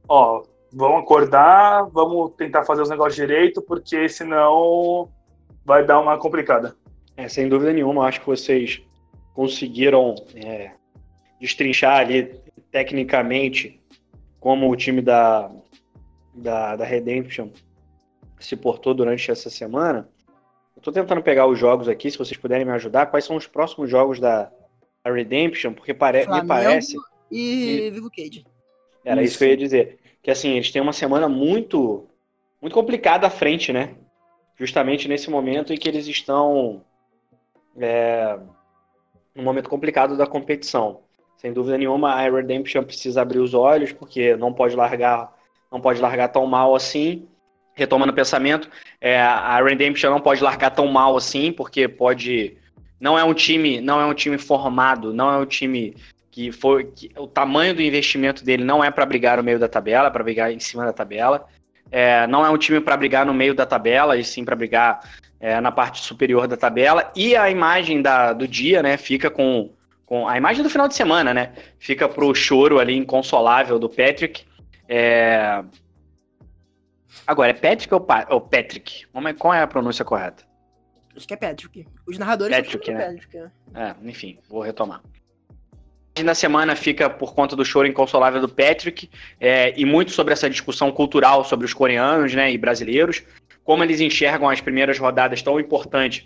[0.10, 0.43] ó,
[0.78, 5.09] vamos acordar, vamos tentar fazer os negócios direito, porque senão
[5.65, 6.75] vai dar uma complicada.
[7.17, 8.80] É, sem dúvida nenhuma, acho que vocês
[9.34, 10.71] conseguiram é,
[11.41, 12.39] destrinchar ali
[12.71, 13.82] tecnicamente
[14.39, 15.49] como o time da,
[16.34, 17.49] da, da Redemption
[18.39, 20.07] se portou durante essa semana.
[20.75, 23.07] Eu tô tentando pegar os jogos aqui, se vocês puderem me ajudar.
[23.07, 24.51] Quais são os próximos jogos da,
[25.03, 26.95] a Redemption, porque pare Flamengo me parece.
[27.32, 28.45] E Vivo Cage.
[29.03, 29.32] Era isso.
[29.32, 29.99] isso que eu ia dizer.
[30.28, 32.05] Que assim, eles têm uma semana muito,
[32.61, 33.95] muito complicada à frente, né?
[34.57, 36.84] Justamente nesse momento em que eles estão
[37.80, 38.38] é,
[39.34, 40.99] num momento complicado da competição.
[41.38, 45.34] Sem dúvida nenhuma, a Redemption precisa abrir os olhos, porque não pode largar,
[45.71, 47.25] não pode largar tão mal assim.
[47.73, 48.69] Retomando o pensamento,
[48.99, 52.57] é, a Redemption não pode largar tão mal assim, porque pode
[52.99, 55.95] não é um time, não é um time formado, não é um time
[56.38, 59.68] que foi que, o tamanho do investimento dele não é para brigar no meio da
[59.68, 61.48] tabela, é para brigar em cima da tabela.
[61.90, 65.00] É, não é um time para brigar no meio da tabela, e sim para brigar
[65.40, 67.12] é, na parte superior da tabela.
[67.16, 69.72] E a imagem da, do dia, né, fica com,
[70.06, 74.46] com a imagem do final de semana, né, fica pro choro ali inconsolável do Patrick.
[74.88, 75.64] É...
[77.26, 79.08] Agora, é Patrick ou, pa ou Patrick?
[79.40, 80.44] Qual é a pronúncia correta?
[81.16, 81.88] Acho que é Patrick.
[82.06, 83.06] Os narradores Patrick, né?
[83.06, 83.38] Patrick.
[83.74, 85.02] É, enfim, vou retomar.
[86.24, 89.09] Na semana fica por conta do choro inconsolável do Patrick
[89.39, 93.24] é, e muito sobre essa discussão cultural sobre os coreanos né, e brasileiros,
[93.63, 96.26] como eles enxergam as primeiras rodadas tão importantes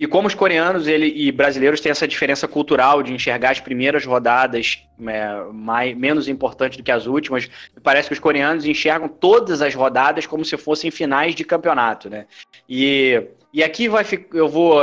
[0.00, 4.06] e como os coreanos ele, e brasileiros têm essa diferença cultural de enxergar as primeiras
[4.06, 7.50] rodadas é, mais, menos importantes do que as últimas,
[7.82, 12.24] parece que os coreanos enxergam todas as rodadas como se fossem finais de campeonato, né?
[12.66, 14.02] E, e aqui vai,
[14.32, 14.80] eu vou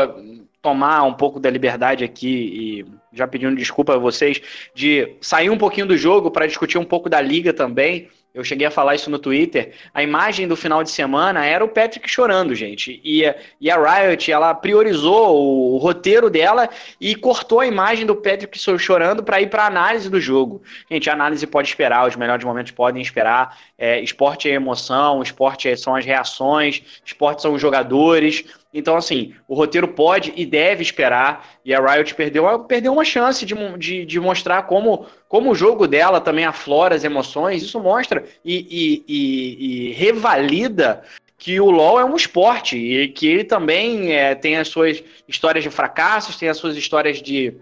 [0.61, 2.85] tomar um pouco da liberdade aqui e
[3.17, 4.41] já pedindo desculpa a vocês
[4.73, 8.07] de sair um pouquinho do jogo para discutir um pouco da liga também
[8.37, 11.67] eu cheguei a falar isso no Twitter, a imagem do final de semana era o
[11.67, 13.01] Patrick chorando, gente.
[13.03, 13.23] E,
[13.59, 16.69] e a Riot, ela priorizou o, o roteiro dela
[17.01, 20.61] e cortou a imagem do Patrick chorando para ir para análise do jogo.
[20.87, 23.57] Gente, a análise pode esperar, os melhores momentos podem esperar.
[23.75, 28.45] É, esporte é emoção, esporte é, são as reações, esporte são os jogadores.
[28.77, 33.43] Então, assim, o roteiro pode e deve esperar, e a Riot perdeu, perdeu uma chance
[33.43, 37.63] de, de, de mostrar como, como o jogo dela também aflora as emoções.
[37.63, 41.01] Isso mostra e, e, e, e revalida
[41.39, 45.63] que o LoL é um esporte e que ele também é, tem as suas histórias
[45.63, 47.55] de fracassos, tem as suas histórias de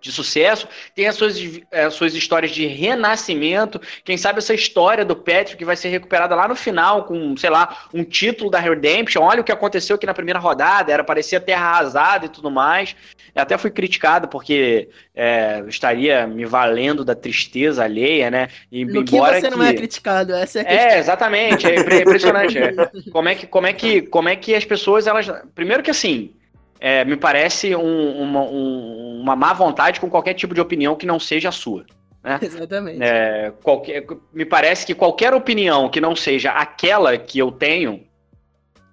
[0.00, 1.36] de sucesso, tem as suas,
[1.72, 3.80] as suas histórias de renascimento.
[4.04, 7.86] Quem sabe essa história do Patrick vai ser recuperada lá no final com, sei lá,
[7.92, 9.22] um título da Redemption.
[9.22, 12.96] Olha o que aconteceu aqui na primeira rodada, era parecia terra arrasada e tudo mais.
[13.34, 18.48] Eu até fui criticado porque é, estaria me valendo da tristeza alheia, né?
[18.72, 19.56] E, no embora que você que...
[19.56, 20.90] não é criticado, essa é a é, questão.
[20.90, 22.58] É, exatamente, é impressionante.
[22.58, 22.72] é.
[23.12, 26.34] Como é que como é que como é que as pessoas elas primeiro que assim
[26.80, 31.04] é, me parece um, uma, um, uma má vontade com qualquer tipo de opinião que
[31.04, 31.84] não seja a sua.
[32.24, 32.38] Né?
[32.42, 33.02] Exatamente.
[33.02, 38.02] É, qualquer, me parece que qualquer opinião que não seja aquela que eu tenho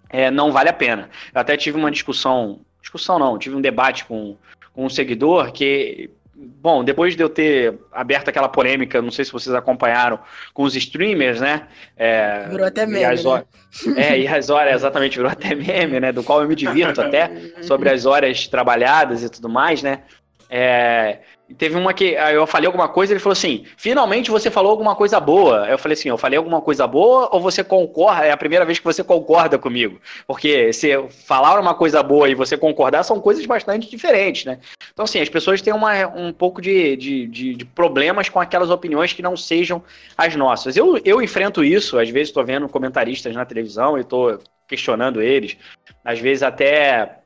[0.09, 1.09] é, não vale a pena.
[1.33, 4.37] Eu até tive uma discussão, discussão não, tive um debate com,
[4.73, 6.09] com um seguidor que
[6.39, 10.19] Bom, depois de eu ter aberto aquela polêmica, não sei se vocês acompanharam,
[10.53, 11.63] com os streamers, né?
[11.95, 12.99] É, virou até meme.
[12.99, 14.09] E horas, né?
[14.09, 16.11] É, e as horas, exatamente, virou até meme, né?
[16.11, 17.31] Do qual eu me divirto até,
[17.63, 20.01] sobre as horas trabalhadas e tudo mais, né?
[20.47, 21.19] É,
[21.55, 25.19] teve uma que eu falei alguma coisa, ele falou assim: finalmente você falou alguma coisa
[25.19, 25.67] boa.
[25.67, 28.25] Eu falei assim: eu falei alguma coisa boa ou você concorda?
[28.25, 29.99] É a primeira vez que você concorda comigo.
[30.25, 30.89] Porque se
[31.25, 34.59] falar uma coisa boa e você concordar são coisas bastante diferentes, né?
[34.91, 38.69] Então, assim, as pessoas têm uma, um pouco de, de, de, de problemas com aquelas
[38.69, 39.81] opiniões que não sejam
[40.17, 40.75] as nossas.
[40.75, 45.55] Eu, eu enfrento isso, às vezes estou vendo comentaristas na televisão e estou questionando eles,
[46.03, 47.19] às vezes até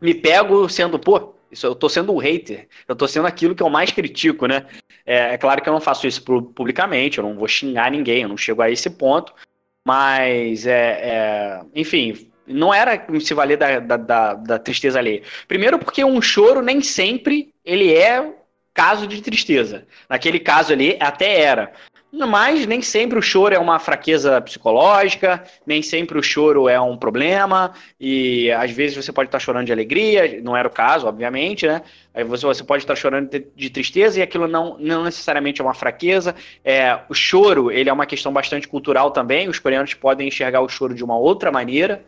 [0.00, 2.68] me pego sendo, pô isso, eu tô sendo um hater.
[2.86, 4.66] Eu tô sendo aquilo que eu mais critico, né?
[5.04, 8.28] É, é, claro que eu não faço isso publicamente, eu não vou xingar ninguém, eu
[8.28, 9.32] não chego a esse ponto.
[9.86, 15.22] Mas, é, é enfim, não era se valer da, da, da, da tristeza alheia.
[15.48, 18.32] Primeiro porque um choro nem sempre ele é
[18.74, 19.86] caso de tristeza.
[20.08, 21.72] Naquele caso ali até era.
[22.12, 26.96] Mas nem sempre o choro é uma fraqueza psicológica, nem sempre o choro é um
[26.96, 31.68] problema, e às vezes você pode estar chorando de alegria, não era o caso, obviamente,
[31.68, 31.82] né?
[32.12, 35.74] Aí você, você pode estar chorando de, tristeza e aquilo não, não necessariamente é uma
[35.74, 36.34] fraqueza.
[36.64, 40.68] É, o choro, ele é uma questão bastante cultural também, os coreanos podem enxergar o
[40.68, 42.04] choro de uma outra maneira.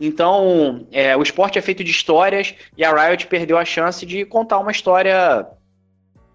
[0.00, 4.24] Então, é, o esporte é feito de histórias e a Riot perdeu a chance de
[4.24, 5.46] contar uma história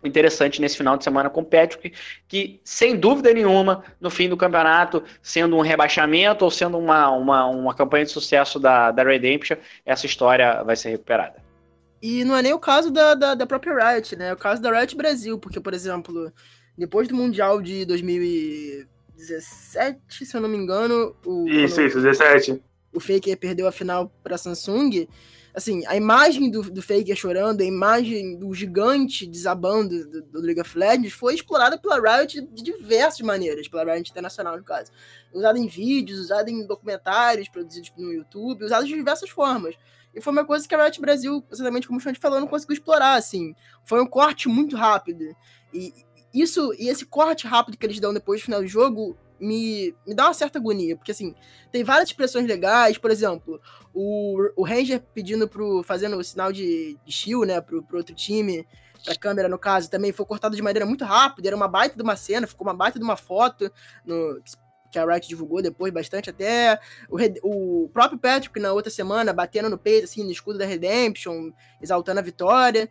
[0.03, 1.93] interessante nesse final de semana com o Patrick,
[2.27, 7.45] que sem dúvida nenhuma, no fim do campeonato, sendo um rebaixamento ou sendo uma, uma,
[7.47, 11.41] uma campanha de sucesso da, da Redemption, essa história vai ser recuperada.
[12.01, 14.29] E não é nem o caso da, da, da própria Riot, né?
[14.29, 16.31] É o caso da Riot Brasil, porque, por exemplo,
[16.77, 21.13] depois do Mundial de 2017, se eu não me engano.
[21.25, 22.63] O, isso, isso, 17.
[22.93, 25.09] O Faker perdeu a final para Samsung
[25.53, 30.61] assim, a imagem do, do Faker chorando, a imagem do gigante desabando do, do, League
[30.61, 34.91] of Legends foi explorada pela Riot de diversas maneiras, pela Riot Internacional, no caso.
[35.33, 39.75] Usada em vídeos, usada em documentários produzidos no YouTube, usada de diversas formas.
[40.13, 42.73] E foi uma coisa que a Riot Brasil, exatamente como o Xande falou, não conseguiu
[42.73, 43.53] explorar, assim.
[43.85, 45.35] Foi um corte muito rápido.
[45.73, 45.93] E
[46.33, 50.13] isso, e esse corte rápido que eles dão depois do final do jogo me, me
[50.13, 51.35] dá uma certa agonia, porque assim,
[51.71, 53.59] tem várias expressões legais, por exemplo,
[53.93, 55.83] o, o Ranger pedindo pro.
[55.83, 58.67] fazendo o sinal de, de shield, né, pro, pro outro time,
[59.03, 62.03] pra câmera, no caso, também foi cortado de maneira muito rápida, era uma baita de
[62.03, 63.71] uma cena, ficou uma baita de uma foto
[64.05, 64.41] no,
[64.89, 66.79] que a Riot divulgou depois bastante, até
[67.09, 67.17] o,
[67.85, 72.19] o próprio Patrick na outra semana batendo no peito, assim, no escudo da Redemption, exaltando
[72.19, 72.89] a vitória.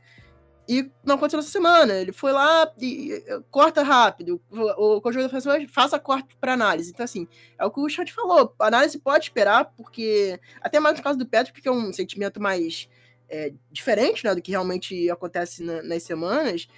[0.68, 1.94] E não aconteceu essa semana.
[1.94, 4.38] Ele foi lá e, corta rápido.
[4.50, 6.90] O, conjunto da pessoas faça corte para análise.
[6.90, 7.26] Então, assim,
[7.58, 8.54] é o que o chat falou.
[8.58, 10.38] A análise pode esperar, porque.
[10.60, 12.86] Até mais no caso do Patrick, que é um sentimento mais
[13.30, 16.68] é, diferente né, do que realmente acontece na, nas semanas.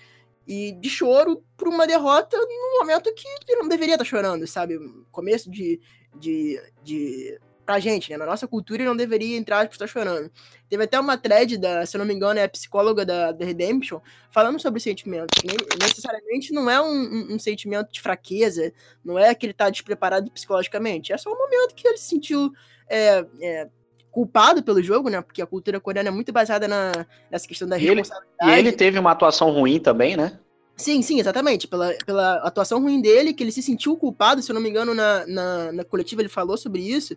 [0.46, 4.78] E de choro por uma derrota num momento que ele não deveria estar chorando, sabe?
[5.10, 5.80] Começo de,
[6.16, 7.40] de, de
[7.70, 8.16] pra gente, né?
[8.16, 10.28] Na nossa cultura não deveria entrar por estar chorando.
[10.68, 13.44] Teve até uma thread da, se eu não me engano, é a psicóloga da, da
[13.44, 14.00] Redemption,
[14.32, 15.40] falando sobre sentimentos.
[15.80, 18.72] necessariamente não é um, um, um, sentimento de fraqueza,
[19.04, 21.12] não é que ele tá despreparado psicologicamente.
[21.12, 22.50] É só um momento que ele se sentiu
[22.88, 23.68] é, é,
[24.10, 25.22] culpado pelo jogo, né?
[25.22, 28.26] Porque a cultura coreana é muito baseada na, nessa questão da responsabilidade.
[28.42, 30.40] E ele, e ele teve uma atuação ruim também, né?
[30.80, 31.68] Sim, sim, exatamente.
[31.68, 34.94] Pela, pela atuação ruim dele, que ele se sentiu culpado, se eu não me engano,
[34.94, 37.14] na, na, na coletiva ele falou sobre isso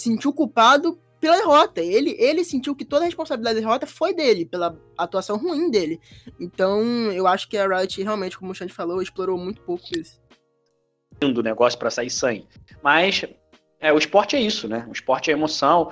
[0.00, 1.80] sentiu culpado pela derrota.
[1.80, 6.00] Ele, ele sentiu que toda a responsabilidade da derrota foi dele, pela atuação ruim dele.
[6.38, 6.82] Então,
[7.12, 10.20] eu acho que a Riot realmente, como o Xande falou, explorou muito pouco isso.
[11.20, 12.46] Do negócio para sair sangue.
[12.82, 13.24] Mas
[13.80, 14.84] É, o esporte é isso, né?
[14.88, 15.90] O esporte é emoção,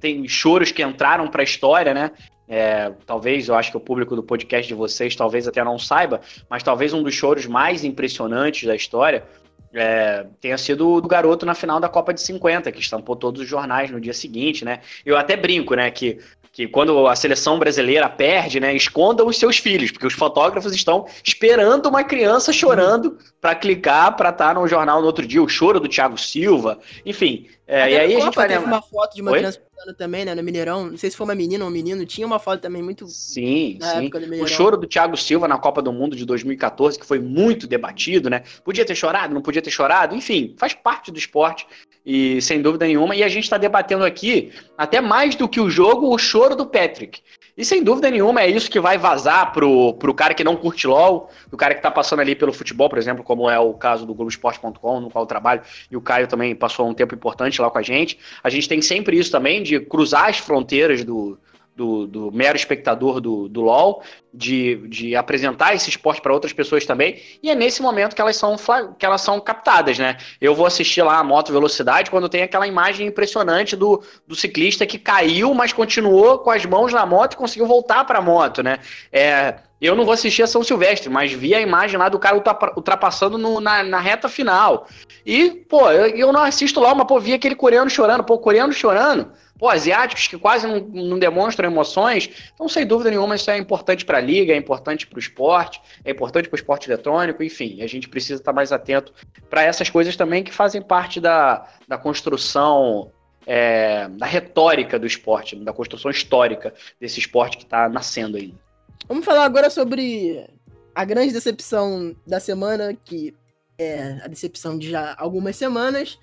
[0.00, 2.10] tem choros que entraram para a história, né?
[2.48, 6.20] É, talvez, eu acho que o público do podcast de vocês talvez até não saiba,
[6.48, 9.26] mas talvez um dos choros mais impressionantes da história
[9.74, 13.48] é, tenha sido o garoto na final da Copa de 50, que estampou todos os
[13.48, 14.80] jornais no dia seguinte, né?
[15.04, 16.18] Eu até brinco, né, que
[16.56, 21.06] que quando a seleção brasileira perde, né, escondam os seus filhos, porque os fotógrafos estão
[21.22, 25.48] esperando uma criança chorando para clicar para estar tá no jornal no outro dia, o
[25.50, 27.46] choro do Thiago Silva, enfim.
[27.66, 29.38] É, e aí a, a gente vai teve uma foto de uma Oi?
[29.38, 29.60] criança
[29.98, 32.38] também, né, no Mineirão, não sei se foi uma menina ou um menino, tinha uma
[32.38, 34.10] foto também muito Sim, sim.
[34.40, 38.30] O choro do Thiago Silva na Copa do Mundo de 2014, que foi muito debatido,
[38.30, 38.42] né?
[38.64, 41.66] Podia ter chorado, não podia ter chorado, enfim, faz parte do esporte
[42.04, 43.14] e sem dúvida nenhuma.
[43.14, 46.66] E a gente está debatendo aqui, até mais do que o jogo, o choro do
[46.66, 47.20] Patrick.
[47.56, 50.86] E sem dúvida nenhuma é isso que vai vazar pro, pro cara que não curte
[50.86, 54.04] LOL, o cara que está passando ali pelo futebol, por exemplo, como é o caso
[54.04, 57.70] do Globoesporte.com, no qual eu trabalho, e o Caio também passou um tempo importante lá
[57.70, 58.18] com a gente.
[58.44, 61.38] A gente tem sempre isso também, de cruzar as fronteiras do,
[61.76, 64.02] do, do mero espectador do, do LoL,
[64.32, 68.36] de, de apresentar esse esporte para outras pessoas também, e é nesse momento que elas,
[68.36, 68.56] são,
[68.98, 70.16] que elas são captadas, né?
[70.40, 74.86] Eu vou assistir lá a moto velocidade quando tem aquela imagem impressionante do, do ciclista
[74.86, 78.62] que caiu, mas continuou com as mãos na moto e conseguiu voltar para a moto,
[78.62, 78.78] né?
[79.12, 82.36] É, eu não vou assistir a São Silvestre, mas vi a imagem lá do cara
[82.76, 84.86] ultrapassando no, na, na, reta final.
[85.24, 88.24] E, pô, eu, eu, não assisto lá, mas, pô, vi aquele coreano chorando.
[88.24, 92.50] Pô, coreano chorando pô, asiáticos que quase não, não, demonstram emoções.
[92.54, 95.80] Então, sem dúvida nenhuma, isso é importante para a liga, é importante para o esporte,
[96.04, 99.12] é importante para o esporte eletrônico, enfim, a gente precisa estar mais atento
[99.48, 103.10] para essas coisas também que fazem parte da, da construção.
[103.48, 108.65] É, da retórica do esporte, da construção histórica desse esporte que está nascendo ainda.
[109.08, 110.48] Vamos falar agora sobre
[110.94, 113.34] a grande decepção da semana, que
[113.78, 116.18] é a decepção de já algumas semanas,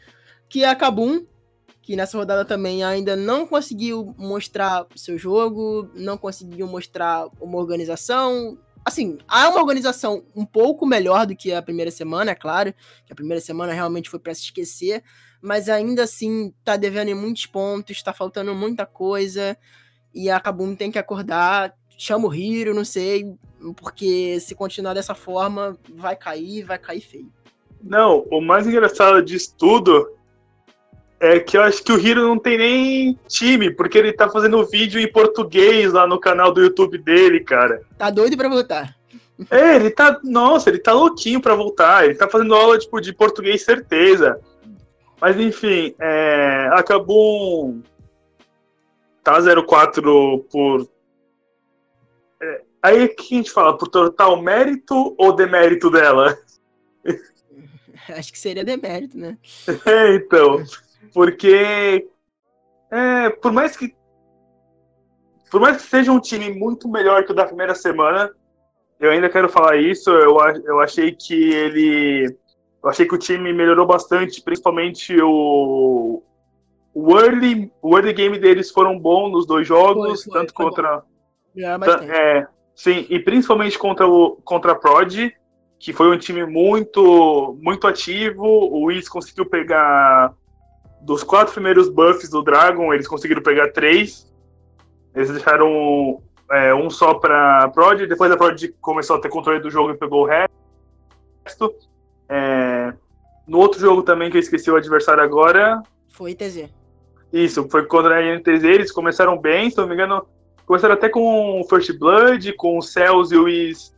[0.49, 1.26] que é a Kabum,
[1.82, 8.57] que nessa rodada também ainda não conseguiu mostrar seu jogo, não conseguiu mostrar uma organização.
[8.86, 12.74] Assim, há uma organização um pouco melhor do que a primeira semana, é claro,
[13.05, 15.03] que a primeira semana realmente foi para se esquecer,
[15.41, 19.57] mas ainda assim tá devendo em muitos pontos, tá faltando muita coisa,
[20.13, 23.34] e a Kabum tem que acordar, chama o Hiro, não sei,
[23.78, 27.32] porque se continuar dessa forma, vai cair, vai cair feio.
[27.82, 30.10] Não, o mais engraçado disso tudo
[31.20, 34.66] é que eu acho que o Hiro não tem nem time, porque ele tá fazendo
[34.66, 37.82] vídeo em português lá no canal do YouTube dele, cara.
[37.98, 38.96] Tá doido pra voltar.
[39.50, 40.20] É, ele tá.
[40.24, 42.06] Nossa, ele tá louquinho pra voltar.
[42.06, 44.39] Ele tá fazendo aula tipo, de português, certeza.
[45.20, 47.78] Mas enfim, é, acabou.
[49.24, 50.88] Tá 04 por.
[52.84, 56.38] Aí que a gente fala, por total mérito ou demérito dela?
[58.10, 59.38] Acho que seria demérito, né?
[59.86, 60.62] É, então.
[61.14, 62.08] Porque
[62.92, 63.96] é, por mais que
[65.54, 68.32] por mais que seja um time muito melhor que o da primeira semana,
[69.00, 70.10] eu ainda quero falar isso.
[70.10, 72.36] Eu, eu achei que ele.
[72.84, 76.24] Eu achei que o time melhorou bastante, principalmente o.
[76.92, 80.66] O early, o early game deles foram bons nos dois jogos, foi, foi, tanto foi
[80.66, 81.04] contra.
[81.56, 85.32] É, sim, e principalmente contra o contra a Prod,
[85.80, 88.43] que foi um time muito muito ativo.
[88.43, 90.34] O Wiz conseguiu pegar
[91.01, 94.32] dos quatro primeiros buffs do Dragon, eles conseguiram pegar três.
[95.13, 96.21] Eles deixaram
[96.51, 99.97] é, um só pra Prod, depois a Prod começou a ter controle do jogo e
[99.97, 101.76] pegou o resto.
[102.30, 102.93] É,
[103.47, 105.84] no outro jogo também, que eu esqueci o adversário agora.
[106.09, 106.69] Foi ITZ.
[107.32, 110.26] Isso, foi contra a INTZ, eles começaram bem, se não me engano,
[110.66, 113.93] começaram até com o First Blood, com o Cells e o Wiz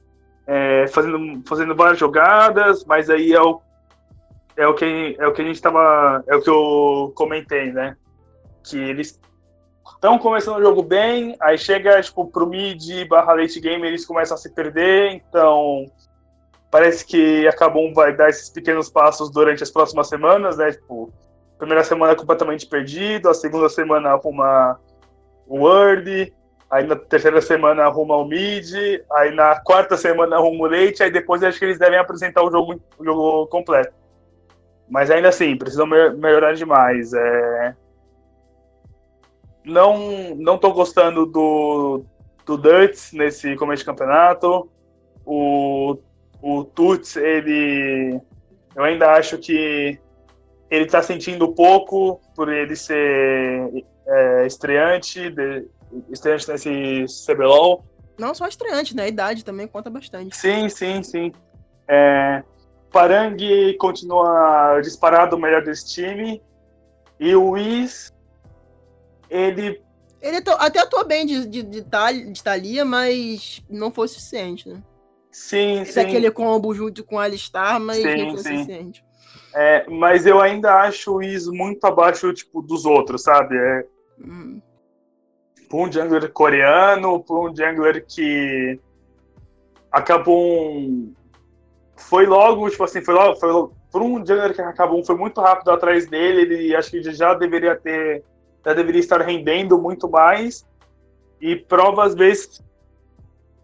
[0.48, 3.62] é, fazendo, fazendo várias jogadas, mas aí é o
[4.58, 7.98] é o que é o que a gente estava é o que eu comentei, né?
[8.64, 9.20] Que eles
[9.94, 14.36] estão começando o jogo bem, aí chega tipo pro mid barra late game eles começam
[14.36, 15.86] a se perder, então
[16.72, 20.72] parece que a Kabum vai dar esses pequenos passos durante as próximas semanas, né?
[20.72, 21.12] Tipo,
[21.58, 24.80] primeira semana completamente perdido, a segunda semana arruma
[25.48, 26.34] o Word,
[26.76, 28.70] aí na terceira semana arruma o mid,
[29.14, 32.52] aí na quarta semana arruma o late, aí depois acho que eles devem apresentar o
[32.52, 33.94] jogo, o jogo completo.
[34.90, 37.14] Mas ainda assim, precisam me melhorar demais.
[37.14, 37.76] É...
[39.64, 42.04] Não, não tô gostando do,
[42.46, 44.70] do Duts nesse começo de campeonato.
[45.26, 45.98] O,
[46.42, 48.20] o Tuts, ele.
[48.76, 49.98] Eu ainda acho que
[50.70, 55.66] ele tá sentindo pouco por ele ser é, estreante, de,
[56.10, 57.84] estreante nesse CBLOL.
[58.18, 59.04] Não só estreante, né?
[59.04, 60.36] A idade também conta bastante.
[60.36, 61.32] Sim, sim, sim.
[61.88, 62.44] É,
[62.92, 63.36] Parang
[63.78, 66.42] continua disparado o melhor desse time.
[67.20, 68.12] E o Whis,
[69.30, 69.82] ele.
[70.22, 74.82] Ele até atuou bem de, de, de, de Thalia, mas não foi suficiente, né?
[75.32, 76.00] Sim, Fez sim.
[76.00, 78.58] aquele combo junto com a Alistar, mas Sim, não foi sim.
[78.58, 79.06] suficiente.
[79.54, 83.56] É, mas eu ainda acho o Whis muito abaixo tipo, dos outros, sabe?
[83.58, 83.86] É,
[84.20, 84.62] Hum.
[85.84, 88.80] Um jungler coreano, pra um jungler que
[89.92, 91.14] acabou um...
[91.96, 95.40] Foi logo, tipo assim, foi logo, foi logo, por um jungler que acabou foi muito
[95.40, 98.24] rápido atrás dele, ele acho que já deveria ter,
[98.66, 100.68] já deveria estar rendendo muito mais,
[101.40, 102.62] e prova às vezes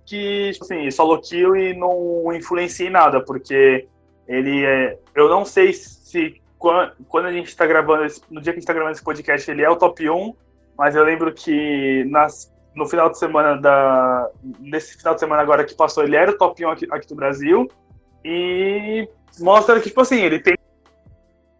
[0.05, 3.88] que, tipo assim, solo kill e não influencia em nada, porque
[4.28, 8.62] ele é, eu não sei se quando, a gente tá gravando, no dia que a
[8.62, 10.36] gente tá gravando esse podcast, ele é o top 1,
[10.82, 14.28] mas eu lembro que nas, no final de semana da.
[14.60, 17.14] Nesse final de semana agora que passou, ele era o top 1 aqui, aqui do
[17.14, 17.70] Brasil.
[18.26, 19.08] E
[19.40, 20.58] mostra que, tipo assim, ele tem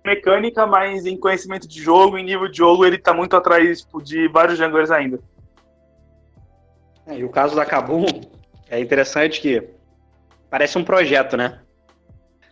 [0.04, 4.02] mecânica, mas em conhecimento de jogo, em nível de jogo, ele tá muito atrás tipo,
[4.02, 5.20] de vários junglers ainda.
[7.06, 8.08] É, e o caso da Kabum
[8.72, 9.70] é interessante que
[10.50, 11.60] parece um projeto, né?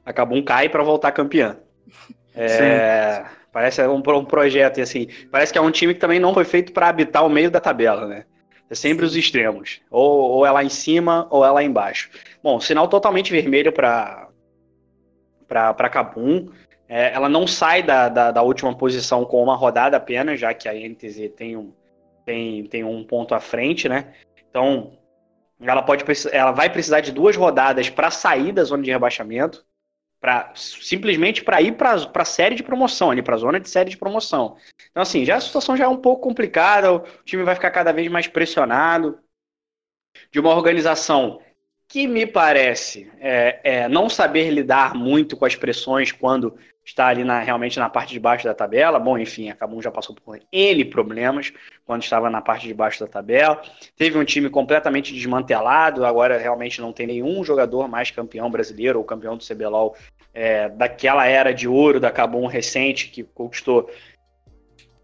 [0.05, 1.57] A Kabum cai para voltar campeã.
[2.36, 6.33] É, parece um, um projeto, e assim, parece que é um time que também não
[6.33, 8.25] foi feito para habitar o meio da tabela, né?
[8.69, 9.81] É sempre os extremos.
[9.89, 12.09] Ou, ou é lá em cima, ou é lá embaixo.
[12.43, 14.27] Bom, sinal totalmente vermelho para
[15.47, 16.47] para Kabum.
[16.87, 20.69] É, ela não sai da, da, da última posição com uma rodada apenas, já que
[20.69, 21.73] a NTZ tem um,
[22.25, 24.13] tem, tem um ponto à frente, né?
[24.49, 24.93] Então,
[25.61, 29.65] ela pode ela vai precisar de duas rodadas para sair da zona de rebaixamento,
[30.20, 33.89] para simplesmente para ir para a série de promoção, ali para a zona de série
[33.89, 34.57] de promoção.
[34.91, 37.91] Então, assim, já a situação já é um pouco complicada, o time vai ficar cada
[37.91, 39.20] vez mais pressionado
[40.32, 41.39] de uma organização
[41.88, 46.55] que me parece é, é, não saber lidar muito com as pressões quando
[46.89, 48.99] está ali na- realmente na parte de baixo da tabela.
[48.99, 51.53] Bom, enfim, a Cabum já passou por N problemas
[51.85, 53.61] quando estava na parte de baixo da tabela.
[53.95, 59.05] Teve um time completamente desmantelado, agora realmente não tem nenhum jogador mais campeão brasileiro ou
[59.05, 59.95] campeão do CBLOL
[60.33, 63.89] é, daquela era de ouro da Cabum recente que conquistou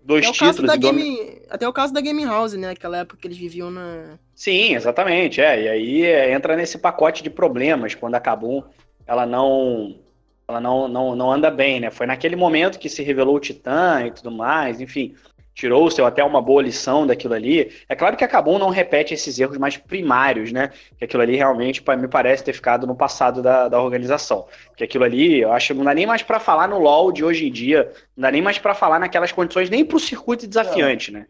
[0.03, 2.71] dois Até o, títulos domi- Game, até o caso da Game House, né?
[2.71, 4.17] Aquela época que eles viviam na.
[4.35, 5.39] Sim, exatamente.
[5.41, 8.63] É, e aí é, entra nesse pacote de problemas quando a Kabum
[9.07, 9.99] ela não
[10.47, 11.89] ela não, não, não anda bem, né?
[11.91, 15.15] Foi naquele momento que se revelou o Titã e tudo mais, enfim,
[15.55, 17.71] tirou-se até uma boa lição daquilo ali.
[17.89, 20.69] É claro que a Kabum não repete esses erros mais primários, né?
[20.99, 24.45] Que aquilo ali realmente me parece ter ficado no passado da, da organização.
[24.67, 27.23] Porque aquilo ali, eu acho que não dá nem mais pra falar no LoL de
[27.23, 31.11] hoje em dia, não dá nem mais pra falar naquelas condições, nem pro circuito desafiante,
[31.11, 31.25] né?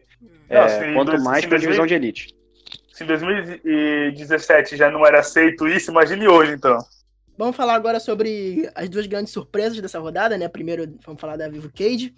[0.50, 2.36] Não, É, se quanto dois- mais pra 2000 divisão de elite.
[2.94, 6.78] Se em 2017 já não era aceito isso, imagine hoje, então.
[7.38, 10.48] Vamos falar agora sobre as duas grandes surpresas dessa rodada, né?
[10.48, 12.16] Primeiro, vamos falar da Vivo Cage,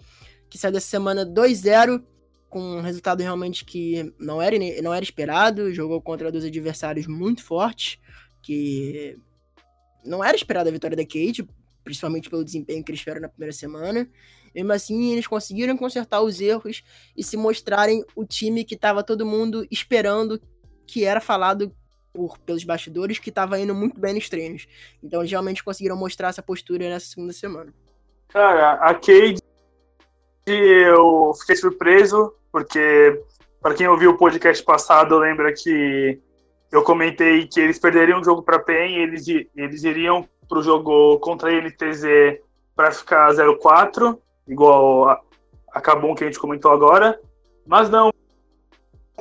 [0.48, 2.00] que saiu dessa semana 2-0,
[2.48, 5.74] com um resultado realmente que não era, não era esperado.
[5.74, 7.98] Jogou contra dois adversários muito fortes,
[8.40, 9.18] que
[10.04, 11.48] não era esperada a vitória da Cage,
[11.82, 14.08] principalmente pelo desempenho que eles tiveram na primeira semana.
[14.54, 16.84] Mesmo assim, eles conseguiram consertar os erros
[17.16, 20.40] e se mostrarem o time que estava todo mundo esperando,
[20.86, 21.74] que era falado
[22.12, 24.66] por, pelos bastidores, que estava indo muito bem nos treinos.
[25.02, 27.72] Então eles realmente conseguiram mostrar essa postura nessa segunda semana.
[28.28, 29.38] Cara, a Cade
[30.46, 33.22] eu fiquei surpreso, porque
[33.60, 36.20] para quem ouviu o podcast passado, lembra que
[36.70, 41.50] eu comentei que eles perderiam o jogo para PEN eles, eles iriam pro jogo contra
[41.50, 42.40] a NTZ
[42.74, 45.20] para ficar 0-4, igual a,
[45.72, 47.20] a Kabum que a gente comentou agora.
[47.66, 48.12] Mas não,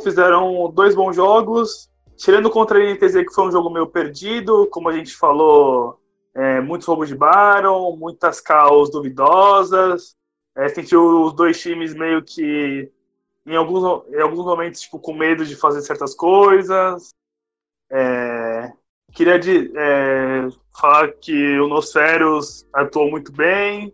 [0.04, 4.89] fizeram dois bons jogos, tirando contra a NTZ, que foi um jogo meio perdido, como
[4.89, 5.99] a gente falou,
[6.34, 10.15] é, muitos roubos de Baron, muitas caos duvidosas.
[10.55, 12.91] É, sentiu os dois times meio que
[13.45, 17.13] em alguns, em alguns momentos tipo, com medo de fazer certas coisas.
[17.89, 18.72] É,
[19.13, 20.47] queria de, é,
[20.80, 23.93] falar que o Nosferos atuou muito bem.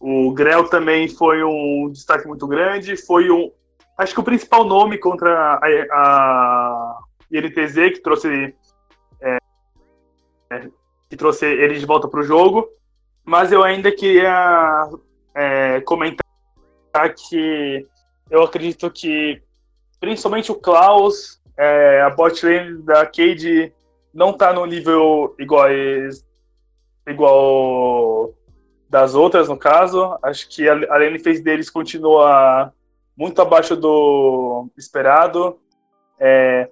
[0.00, 2.96] O Grell também foi um destaque muito grande.
[2.96, 3.52] Foi um.
[3.96, 5.60] Acho que o principal nome contra a,
[5.92, 6.91] a
[7.32, 8.54] INTZ que trouxe.
[9.20, 9.38] é,
[10.50, 10.68] é,
[11.08, 12.68] que trouxe eles de volta para o jogo.
[13.24, 14.88] Mas eu ainda queria
[15.34, 16.22] é, comentar
[17.14, 17.86] que
[18.30, 19.40] eu acredito que
[20.00, 23.72] principalmente o Klaus, é, a bot lane da Cade
[24.12, 25.68] não tá no nível igual,
[27.06, 28.34] igual
[28.90, 30.18] das outras, no caso.
[30.22, 32.72] Acho que a, a lane phase deles continua
[33.16, 35.58] muito abaixo do esperado.
[36.18, 36.68] É,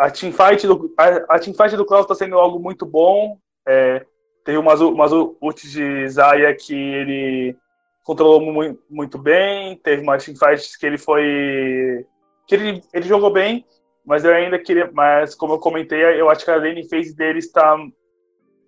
[0.00, 3.36] a teamfight do, a, a teamfight do Klaus tá sendo algo muito bom.
[3.68, 4.02] É,
[4.46, 7.54] teve umas, umas ults de Zaya que ele
[8.02, 9.76] controlou muito, muito bem.
[9.76, 12.06] Teve uma teamfight que ele foi.
[12.46, 13.66] que ele, ele jogou bem,
[14.02, 14.90] mas eu ainda queria.
[14.90, 17.76] Mas como eu comentei, eu acho que a lane phase deles está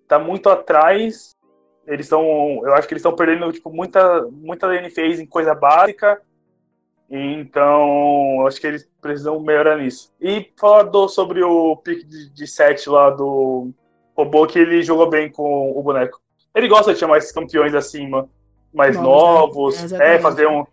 [0.07, 1.35] tá muito atrás.
[1.87, 2.61] Eles estão.
[2.63, 6.21] Eu acho que eles estão perdendo tipo, muita, muita lane phase em coisa básica.
[7.15, 10.11] Então, acho que eles precisam melhorar nisso.
[10.19, 13.69] E falar do, sobre o pick de, de set lá do
[14.17, 16.19] robô, que ele jogou bem com o boneco.
[16.55, 18.27] Ele gosta de chamar esses campeões acima
[18.73, 20.65] mais novos, novos é, é, fazer um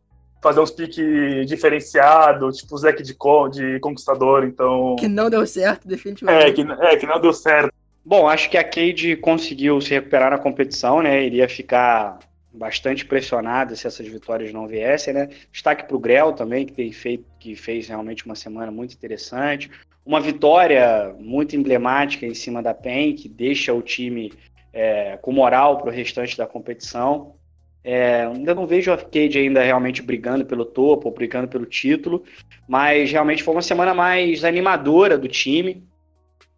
[0.42, 3.14] fazer uns piques diferenciados, tipo o Zeke de,
[3.52, 4.96] de Conquistador, então...
[4.98, 6.46] Que não deu certo, definitivamente.
[6.46, 7.70] É que, é, que não deu certo.
[8.02, 11.22] Bom, acho que a Cade conseguiu se recuperar na competição, né?
[11.22, 12.18] Iria ficar
[12.52, 15.28] bastante pressionada se essas vitórias não viessem, né?
[15.52, 19.70] Destaque para o Grell também, que, tem feito, que fez realmente uma semana muito interessante.
[20.04, 24.32] Uma vitória muito emblemática em cima da PEN, que deixa o time
[24.72, 27.34] é, com moral para o restante da competição.
[27.82, 32.24] É, ainda não vejo a Cade ainda realmente brigando pelo topo, brigando pelo título,
[32.68, 35.82] mas realmente foi uma semana mais animadora do time.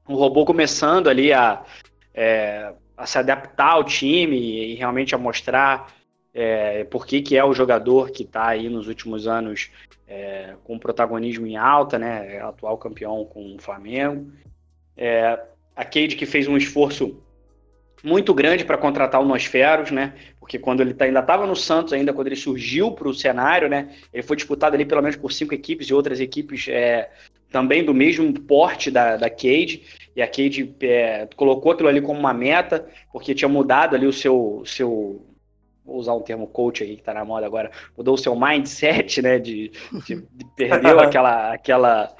[0.08, 1.62] O robô começando ali a,
[2.12, 5.92] é, a se adaptar ao time e realmente a mostrar
[6.34, 9.70] é, por que, que é o jogador que está aí nos últimos anos
[10.06, 12.36] é, com protagonismo em alta, né?
[12.36, 14.30] É atual campeão com o Flamengo.
[14.96, 15.38] É,
[15.74, 17.22] a Cade que fez um esforço
[18.02, 20.14] muito grande para contratar o Nosferos, né?
[20.40, 23.68] Porque quando ele tá, ainda estava no Santos, ainda quando ele surgiu para o cenário,
[23.68, 23.90] né?
[24.12, 27.10] Ele foi disputado ali pelo menos por cinco equipes e outras equipes é,
[27.50, 29.82] também do mesmo porte da, da Cade.
[30.14, 34.12] E a Cade é, colocou aquilo ali como uma meta, porque tinha mudado ali o
[34.12, 35.24] seu, seu
[35.84, 39.22] vou usar um termo coach aí que está na moda agora, mudou o seu mindset,
[39.22, 39.38] né?
[39.38, 39.72] De,
[40.06, 42.16] de, de perdeu aquela, aquela,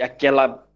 [0.00, 0.68] aquela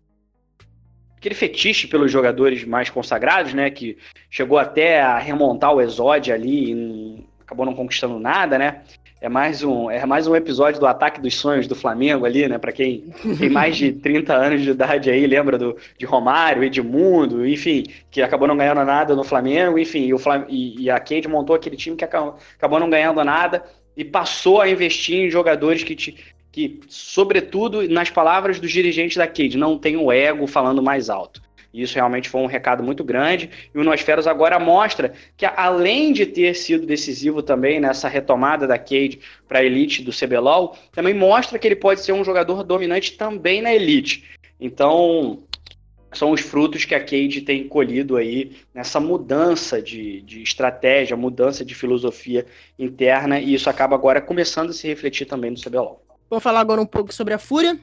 [1.17, 3.71] aquele fetiche pelos jogadores mais consagrados, né?
[3.71, 3.97] Que
[4.29, 8.83] chegou até a remontar o Exódio ali e acabou não conquistando nada, né?
[9.23, 12.59] É mais um, é mais um episódio do Ataque dos Sonhos do Flamengo ali, né?
[12.59, 17.47] Para quem tem mais de 30 anos de idade aí, lembra do, de Romário, Edmundo,
[17.47, 20.99] enfim, que acabou não ganhando nada no Flamengo, enfim, e, o Flam e, e a
[20.99, 23.65] Cade montou aquele time que acabou, acabou não ganhando nada
[23.97, 26.17] e passou a investir em jogadores que, te,
[26.51, 31.41] que, sobretudo, nas palavras dos dirigentes da Cade, não tem o ego falando mais alto.
[31.73, 33.49] Isso realmente foi um recado muito grande.
[33.75, 38.79] E o Nosferos agora mostra que, além de ter sido decisivo também nessa retomada da
[38.79, 43.17] Cade para a elite do CBLOL, também mostra que ele pode ser um jogador dominante
[43.17, 44.25] também na elite.
[44.61, 45.43] Então,
[46.13, 51.65] são os frutos que a Cade tem colhido aí nessa mudança de, de estratégia, mudança
[51.65, 52.45] de filosofia
[52.79, 56.05] interna, e isso acaba agora começando a se refletir também no CBLOL.
[56.29, 57.79] Vamos falar agora um pouco sobre a Fúria,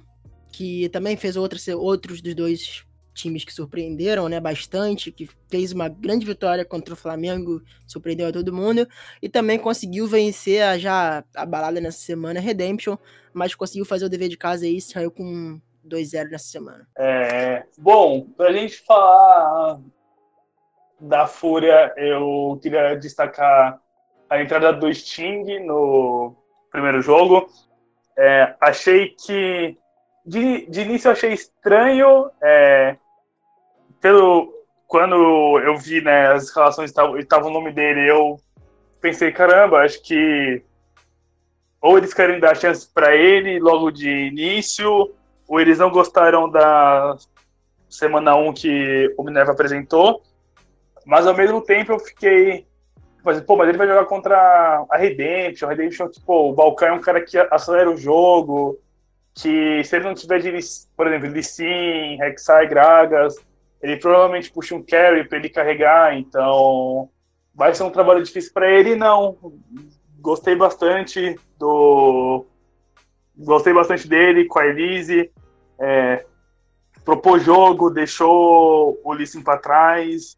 [0.52, 1.66] que também fez outros
[2.22, 2.84] dos dois
[3.14, 8.32] times que surpreenderam, né, bastante, que fez uma grande vitória contra o Flamengo, surpreendeu a
[8.32, 8.88] todo mundo,
[9.22, 12.98] e também conseguiu vencer a já abalada nessa semana Redemption,
[13.34, 16.88] mas conseguiu fazer o dever de casa e saiu com 2-0 nessa semana.
[16.98, 19.80] É, bom, pra gente falar
[21.00, 23.80] da Fúria, eu queria destacar
[24.30, 26.36] a entrada do Sting no
[26.72, 27.48] primeiro jogo.
[28.18, 29.78] É, achei que.
[30.30, 32.30] De, de início eu achei estranho.
[32.40, 32.96] É,
[34.00, 34.54] pelo,
[34.88, 35.16] quando
[35.60, 38.40] eu vi né, as relações estavam o nome dele, eu
[39.02, 40.62] pensei, caramba, acho que
[41.82, 45.16] ou eles querem dar chance para ele logo de início,
[45.48, 47.18] ou eles não gostaram da
[47.90, 50.22] semana 1 que o Minerva apresentou.
[51.06, 52.68] Mas ao mesmo tempo eu fiquei
[53.24, 55.68] mas, pô, mas ele vai jogar contra a Redemption.
[55.68, 58.80] A Redemption, tipo, o Balkan é um cara que acelera o jogo.
[59.34, 60.52] Que se ele não tiver de,
[60.96, 63.36] por exemplo, Lissin, Rek'Sai, Gragas,
[63.82, 66.18] ele provavelmente puxa um carry para ele carregar.
[66.18, 67.10] Então,
[67.54, 68.96] vai ser um trabalho difícil para ele.
[68.96, 69.38] Não,
[70.20, 72.46] gostei bastante do.
[73.38, 75.32] Gostei bastante dele com a Elise.
[75.80, 76.26] É,
[77.06, 80.38] propôs jogo, deixou o Lissin para trás,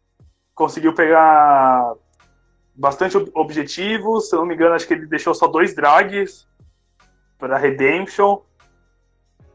[0.54, 1.94] conseguiu pegar
[2.74, 4.20] bastante objetivo.
[4.20, 6.46] Se não me engano, acho que ele deixou só dois drags
[7.38, 8.40] para Redemption.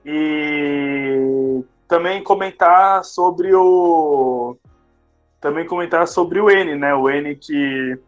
[0.09, 4.57] E também comentar sobre o
[5.41, 6.95] também comentar sobre o N, né?
[6.95, 7.99] O N que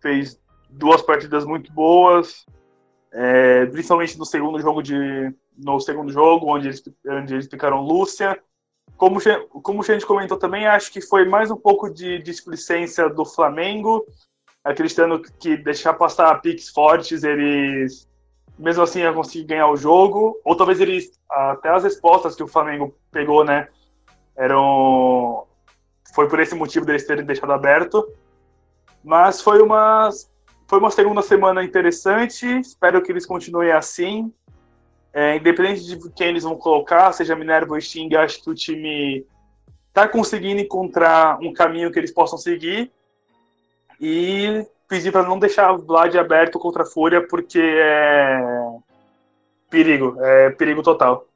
[0.00, 0.40] fez
[0.70, 2.46] duas partidas muito boas,
[3.12, 8.40] é, principalmente no segundo jogo de no segundo jogo onde eles, onde eles ficaram Lúcia.
[8.96, 9.18] Como,
[9.62, 14.06] como a gente comentou também, acho que foi mais um pouco de displicência do Flamengo
[14.62, 18.06] acreditando que deixar passar picks fortes, eles
[18.60, 22.48] mesmo assim iam conseguir ganhar o jogo, ou talvez eles até as respostas que o
[22.48, 23.68] Flamengo pegou, né,
[24.36, 25.46] eram
[26.14, 28.06] foi por esse motivo deles terem deixado aberto.
[29.02, 30.10] Mas foi uma
[30.66, 32.46] foi uma segunda semana interessante.
[32.60, 34.32] Espero que eles continuem assim.
[35.12, 39.26] É, independente de quem eles vão colocar, seja Minerva ou Sting, acho que o time
[39.88, 42.92] está conseguindo encontrar um caminho que eles possam seguir.
[44.00, 48.42] E pedir para não deixar o Vlad aberto contra a Fúria, porque é
[49.70, 51.28] perigo, é perigo total.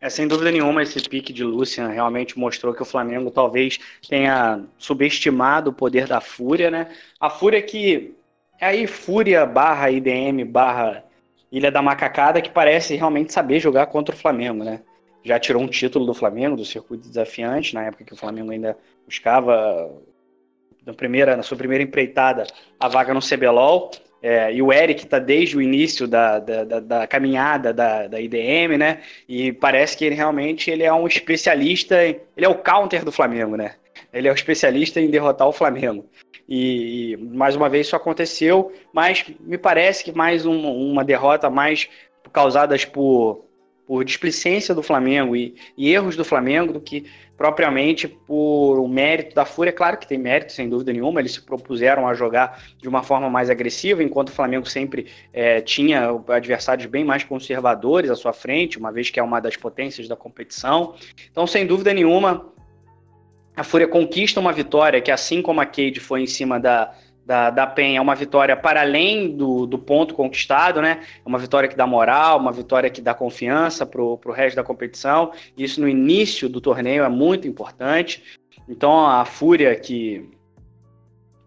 [0.00, 4.62] É, sem dúvida nenhuma, esse pique de Lucian realmente mostrou que o Flamengo talvez tenha
[4.78, 6.94] subestimado o poder da Fúria, né?
[7.18, 8.14] A Fúria que
[8.60, 11.02] é aí Fúria barra IDM barra
[11.50, 14.80] Ilha da Macacada que parece realmente saber jogar contra o Flamengo, né?
[15.24, 18.76] Já tirou um título do Flamengo, do circuito desafiante, na época que o Flamengo ainda
[19.06, 19.90] buscava
[20.86, 22.46] na, primeira, na sua primeira empreitada
[22.78, 23.90] a vaga no CBLOL.
[24.22, 28.18] É, e o Eric está desde o início da, da, da, da caminhada da, da,
[28.18, 29.02] IDM, né?
[29.28, 33.54] E parece que ele realmente ele é um especialista, ele é o counter do Flamengo,
[33.54, 33.74] né?
[34.14, 36.06] Ele é o especialista em derrotar o Flamengo.
[36.48, 41.50] E, e mais uma vez isso aconteceu, mas me parece que mais um, uma derrota
[41.50, 41.88] mais
[42.32, 43.43] causadas por,
[43.86, 47.04] por displicência do Flamengo e, e erros do Flamengo do que
[47.36, 49.72] propriamente por o mérito da Fúria.
[49.72, 53.28] Claro que tem mérito, sem dúvida nenhuma, eles se propuseram a jogar de uma forma
[53.28, 58.78] mais agressiva, enquanto o Flamengo sempre é, tinha adversários bem mais conservadores à sua frente,
[58.78, 60.94] uma vez que é uma das potências da competição.
[61.30, 62.52] Então, sem dúvida nenhuma,
[63.56, 66.92] a Fúria conquista uma vitória que, assim como a Cade foi em cima da,
[67.24, 71.00] da, da PEN é uma vitória para além do, do ponto conquistado, né?
[71.24, 74.64] É uma vitória que dá moral, uma vitória que dá confiança para o resto da
[74.64, 75.32] competição.
[75.56, 78.22] Isso no início do torneio é muito importante.
[78.68, 80.28] Então a Fúria que,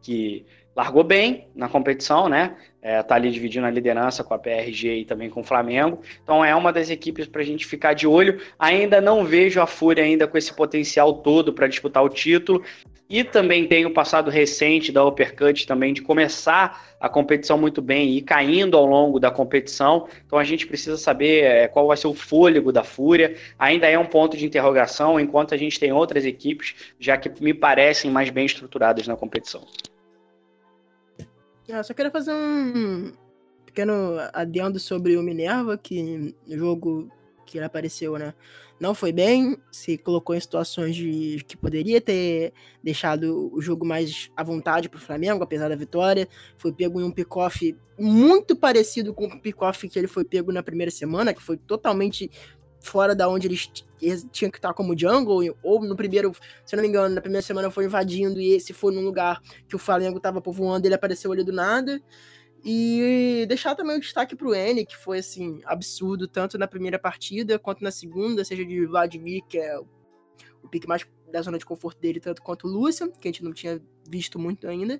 [0.02, 2.56] que largou bem na competição, né?
[2.82, 6.02] É, tá ali dividindo a liderança com a PRG e também com o Flamengo.
[6.24, 8.40] Então é uma das equipes para a gente ficar de olho.
[8.58, 12.64] Ainda não vejo a Fúria ainda com esse potencial todo para disputar o título.
[13.10, 18.18] E também tem o passado recente da Uppercut também de começar a competição muito bem
[18.18, 20.10] e caindo ao longo da competição.
[20.26, 23.38] Então a gente precisa saber é, qual vai ser o fôlego da Fúria.
[23.58, 27.54] Ainda é um ponto de interrogação, enquanto a gente tem outras equipes já que me
[27.54, 29.66] parecem mais bem estruturadas na competição.
[31.66, 33.14] Eu só queria fazer um
[33.66, 37.10] pequeno adendo sobre o Minerva, que no jogo
[37.46, 38.34] que ele apareceu, né?
[38.80, 42.54] Não foi bem, se colocou em situações de que poderia ter
[42.84, 46.28] deixado o jogo mais à vontade para o Flamengo, apesar da vitória.
[46.58, 50.62] Foi pego em um pick-off muito parecido com o pick-off que ele foi pego na
[50.62, 52.30] primeira semana, que foi totalmente
[52.80, 53.70] fora da onde eles
[54.32, 56.32] tinham que estar como jungle, ou no primeiro,
[56.64, 59.42] se eu não me engano, na primeira semana foi invadindo e esse foi num lugar
[59.68, 62.02] que o Flamengo estava povoando, ele apareceu ali do nada.
[62.70, 67.58] E deixar também o destaque pro N, que foi assim, absurdo, tanto na primeira partida
[67.58, 71.98] quanto na segunda, seja de Vladimir, que é o pique mais da zona de conforto
[72.02, 75.00] dele, tanto quanto o Lucian, que a gente não tinha visto muito ainda.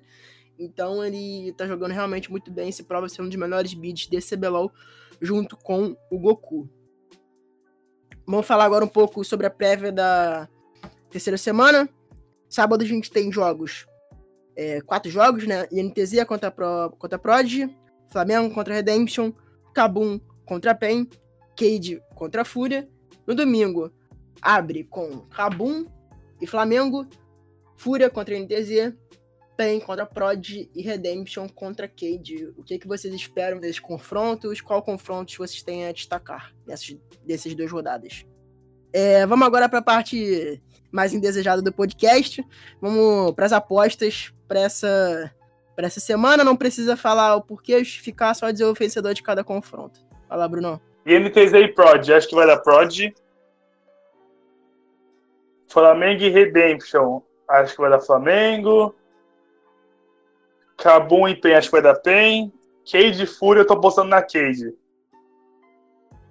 [0.58, 4.34] Então ele tá jogando realmente muito bem, se prova ser um dos melhores bids desse
[4.34, 4.72] CBLOL,
[5.20, 6.70] junto com o Goku.
[8.26, 10.48] Vamos falar agora um pouco sobre a prévia da
[11.10, 11.86] terceira semana.
[12.48, 13.86] Sábado a gente tem jogos
[14.58, 15.68] é, quatro jogos, né?
[15.70, 17.72] INTZ contra Pro, contra Prodigy,
[18.08, 19.32] Flamengo contra Redemption,
[19.72, 21.08] Kabum contra PEN,
[21.56, 22.88] Cade contra Fúria.
[23.24, 23.92] No domingo,
[24.42, 25.86] abre com Kabum
[26.40, 27.06] e Flamengo,
[27.76, 28.94] Fúria contra NTZ,
[29.56, 32.52] PEN contra Prod e Redemption contra Cade.
[32.56, 34.60] O que, que vocês esperam desses confrontos?
[34.60, 38.26] Qual confrontos vocês têm a destacar nessas, dessas duas rodadas?
[38.92, 40.60] É, vamos agora para a parte
[40.90, 42.44] mais indesejada do podcast.
[42.80, 45.32] Vamos para as apostas para essa,
[45.76, 46.44] essa semana.
[46.44, 50.00] Não precisa falar o porquê, justificar, só dizer o vencedor de cada confronto.
[50.28, 50.80] Fala, Bruno.
[51.06, 53.12] INTZ e Prod, acho que vai dar Prod.
[55.68, 58.94] Flamengo e Redemption, acho que vai dar Flamengo.
[60.76, 62.52] Cabum e PEN, acho que vai dar PEN.
[62.90, 64.74] Cade e Fúria, eu tô apostando na Cade.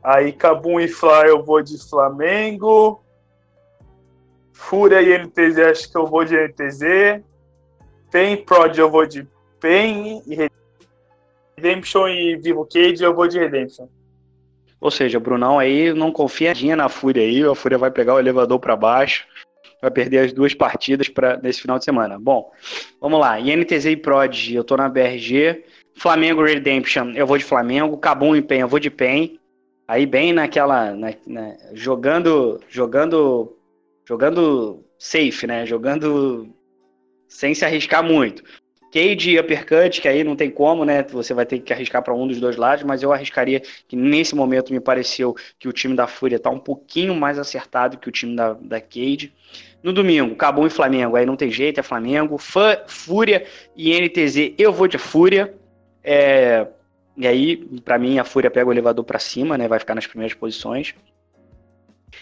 [0.03, 3.03] Aí Cabum e Fly, eu vou de Flamengo.
[4.57, 7.21] Fúria e NTZ, acho que eu vou de NTZ.
[8.11, 9.25] PEN Prod eu vou de
[9.59, 10.49] PEN e
[11.55, 13.87] Redemption e Vivo Cage eu vou de Redemption.
[14.81, 18.59] Ou seja, Brunão aí não confia na Fúria aí, a Fúria vai pegar o elevador
[18.59, 19.25] para baixo,
[19.81, 22.19] vai perder as duas partidas para nesse final de semana.
[22.19, 22.51] Bom,
[22.99, 23.39] vamos lá.
[23.39, 25.63] INTZ e Prod, eu tô na BRG.
[25.95, 27.97] Flamengo Redemption, eu vou de Flamengo.
[27.97, 29.39] Cabum e PEN, eu vou de PEN.
[29.87, 33.56] Aí bem naquela, na, na, jogando, jogando,
[34.07, 35.65] jogando safe, né?
[35.65, 36.47] Jogando
[37.27, 38.41] sem se arriscar muito.
[38.89, 41.03] Cade e Uppercut, que aí não tem como, né?
[41.03, 44.33] Você vai ter que arriscar para um dos dois lados, mas eu arriscaria que nesse
[44.33, 48.11] momento me pareceu que o time da Fúria está um pouquinho mais acertado que o
[48.11, 49.33] time da, da Cade.
[49.83, 52.37] No domingo, Cabum e Flamengo, aí não tem jeito, é Flamengo.
[52.37, 53.45] Fã, Fúria
[53.75, 55.53] e NTZ, eu vou de Fúria.
[56.01, 56.65] É,
[57.17, 59.67] e aí, para mim, a Fúria pega o elevador para cima, né?
[59.67, 60.95] Vai ficar nas primeiras posições.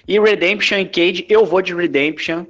[0.07, 2.45] E Redemption e Cade, eu vou de Redemption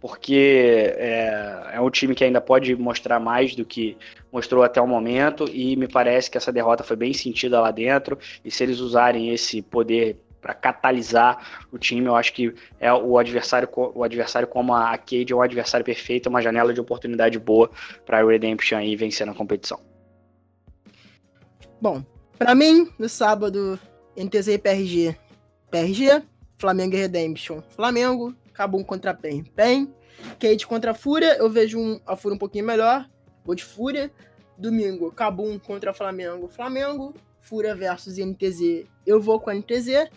[0.00, 3.96] porque é, é, um time que ainda pode mostrar mais do que
[4.32, 8.18] mostrou até o momento, e me parece que essa derrota foi bem sentida lá dentro,
[8.44, 13.18] e se eles usarem esse poder para catalisar o time, eu acho que é o
[13.18, 17.68] adversário, o adversário como a Cade é um adversário perfeito, uma janela de oportunidade boa
[18.06, 19.80] para Redemption aí vencer na competição.
[21.80, 22.04] Bom,
[22.38, 23.78] para mim, no sábado,
[24.16, 25.16] NTZ e PRG,
[25.70, 26.22] PRG,
[26.58, 29.44] Flamengo e Redemption, Flamengo, Cabum contra Pen.
[29.44, 29.94] Pen.
[30.40, 31.36] Kate contra Fúria.
[31.36, 33.08] Eu vejo um, a Fúria um pouquinho melhor.
[33.44, 34.10] Vou de Fúria.
[34.56, 36.48] Domingo, Cabum contra Flamengo.
[36.48, 37.14] Flamengo.
[37.40, 38.84] Fúria versus NTZ.
[39.06, 40.10] Eu vou com a NTZ.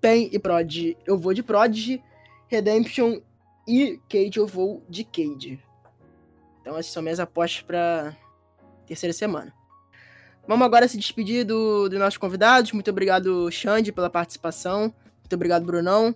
[0.00, 0.96] Pen e Prod.
[1.06, 2.02] Eu vou de Prod.
[2.48, 3.20] Redemption
[3.66, 5.62] e Cade eu vou de Cade.
[6.60, 8.16] Então essas são minhas apostas para
[8.86, 9.54] terceira semana.
[10.48, 12.72] Vamos agora se despedir do, dos nossos convidados.
[12.72, 14.92] Muito obrigado, Xande, pela participação.
[15.28, 16.14] Muito obrigado, Brunão.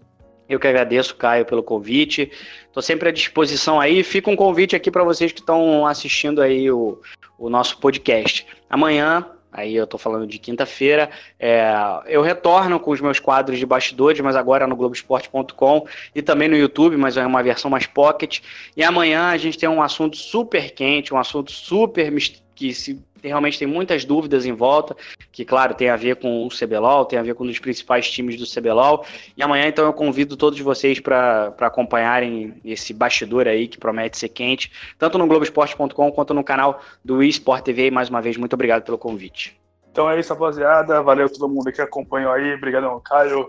[0.48, 2.32] Eu que agradeço, Caio, pelo convite.
[2.66, 4.02] Estou sempre à disposição aí.
[4.02, 6.98] Fica um convite aqui para vocês que estão assistindo aí o,
[7.38, 8.46] o nosso podcast.
[8.70, 11.74] Amanhã, aí eu estou falando de quinta-feira, é,
[12.06, 16.56] eu retorno com os meus quadros de bastidores, mas agora no Globoesporte.com e também no
[16.56, 18.40] YouTube, mas é uma versão mais pocket.
[18.74, 22.10] E amanhã a gente tem um assunto super quente, um assunto super
[22.54, 24.96] que se realmente tem muitas dúvidas em volta,
[25.30, 28.10] que, claro, tem a ver com o CBLOL, tem a ver com um dos principais
[28.10, 29.04] times do CBLOL.
[29.36, 34.28] E amanhã, então, eu convido todos vocês para acompanharem esse bastidor aí que promete ser
[34.28, 37.86] quente, tanto no Globoesporte.com quanto no canal do eSport TV.
[37.86, 39.58] E mais uma vez, muito obrigado pelo convite.
[39.90, 41.02] Então é isso, rapaziada.
[41.02, 42.54] Valeu todo mundo que acompanhou aí.
[42.54, 43.46] Obrigadão, Caio.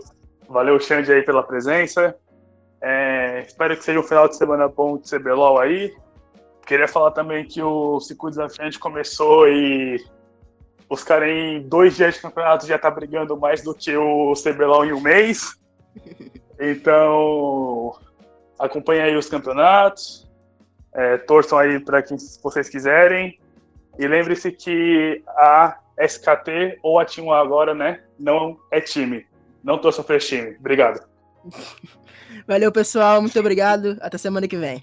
[0.48, 2.14] Valeu, Xande, aí pela presença.
[2.80, 5.90] É, espero que seja um final de semana bom de CBLOL aí.
[6.66, 10.02] Queria falar também que o Circuito Desafiante começou e
[10.88, 14.86] os caras em dois dias de campeonato já tá brigando mais do que o CBLOL
[14.86, 15.58] em um mês.
[16.56, 17.98] Então,
[18.56, 20.30] acompanhe aí os campeonatos,
[20.94, 23.40] é, torçam aí para quem vocês quiserem.
[23.98, 29.26] E lembre-se que a SKT ou a Team agora, né, não é time.
[29.64, 30.56] Não torçam para esse time.
[30.60, 31.04] Obrigado.
[32.46, 33.20] Valeu, pessoal.
[33.20, 33.98] Muito obrigado.
[34.00, 34.82] Até semana que vem.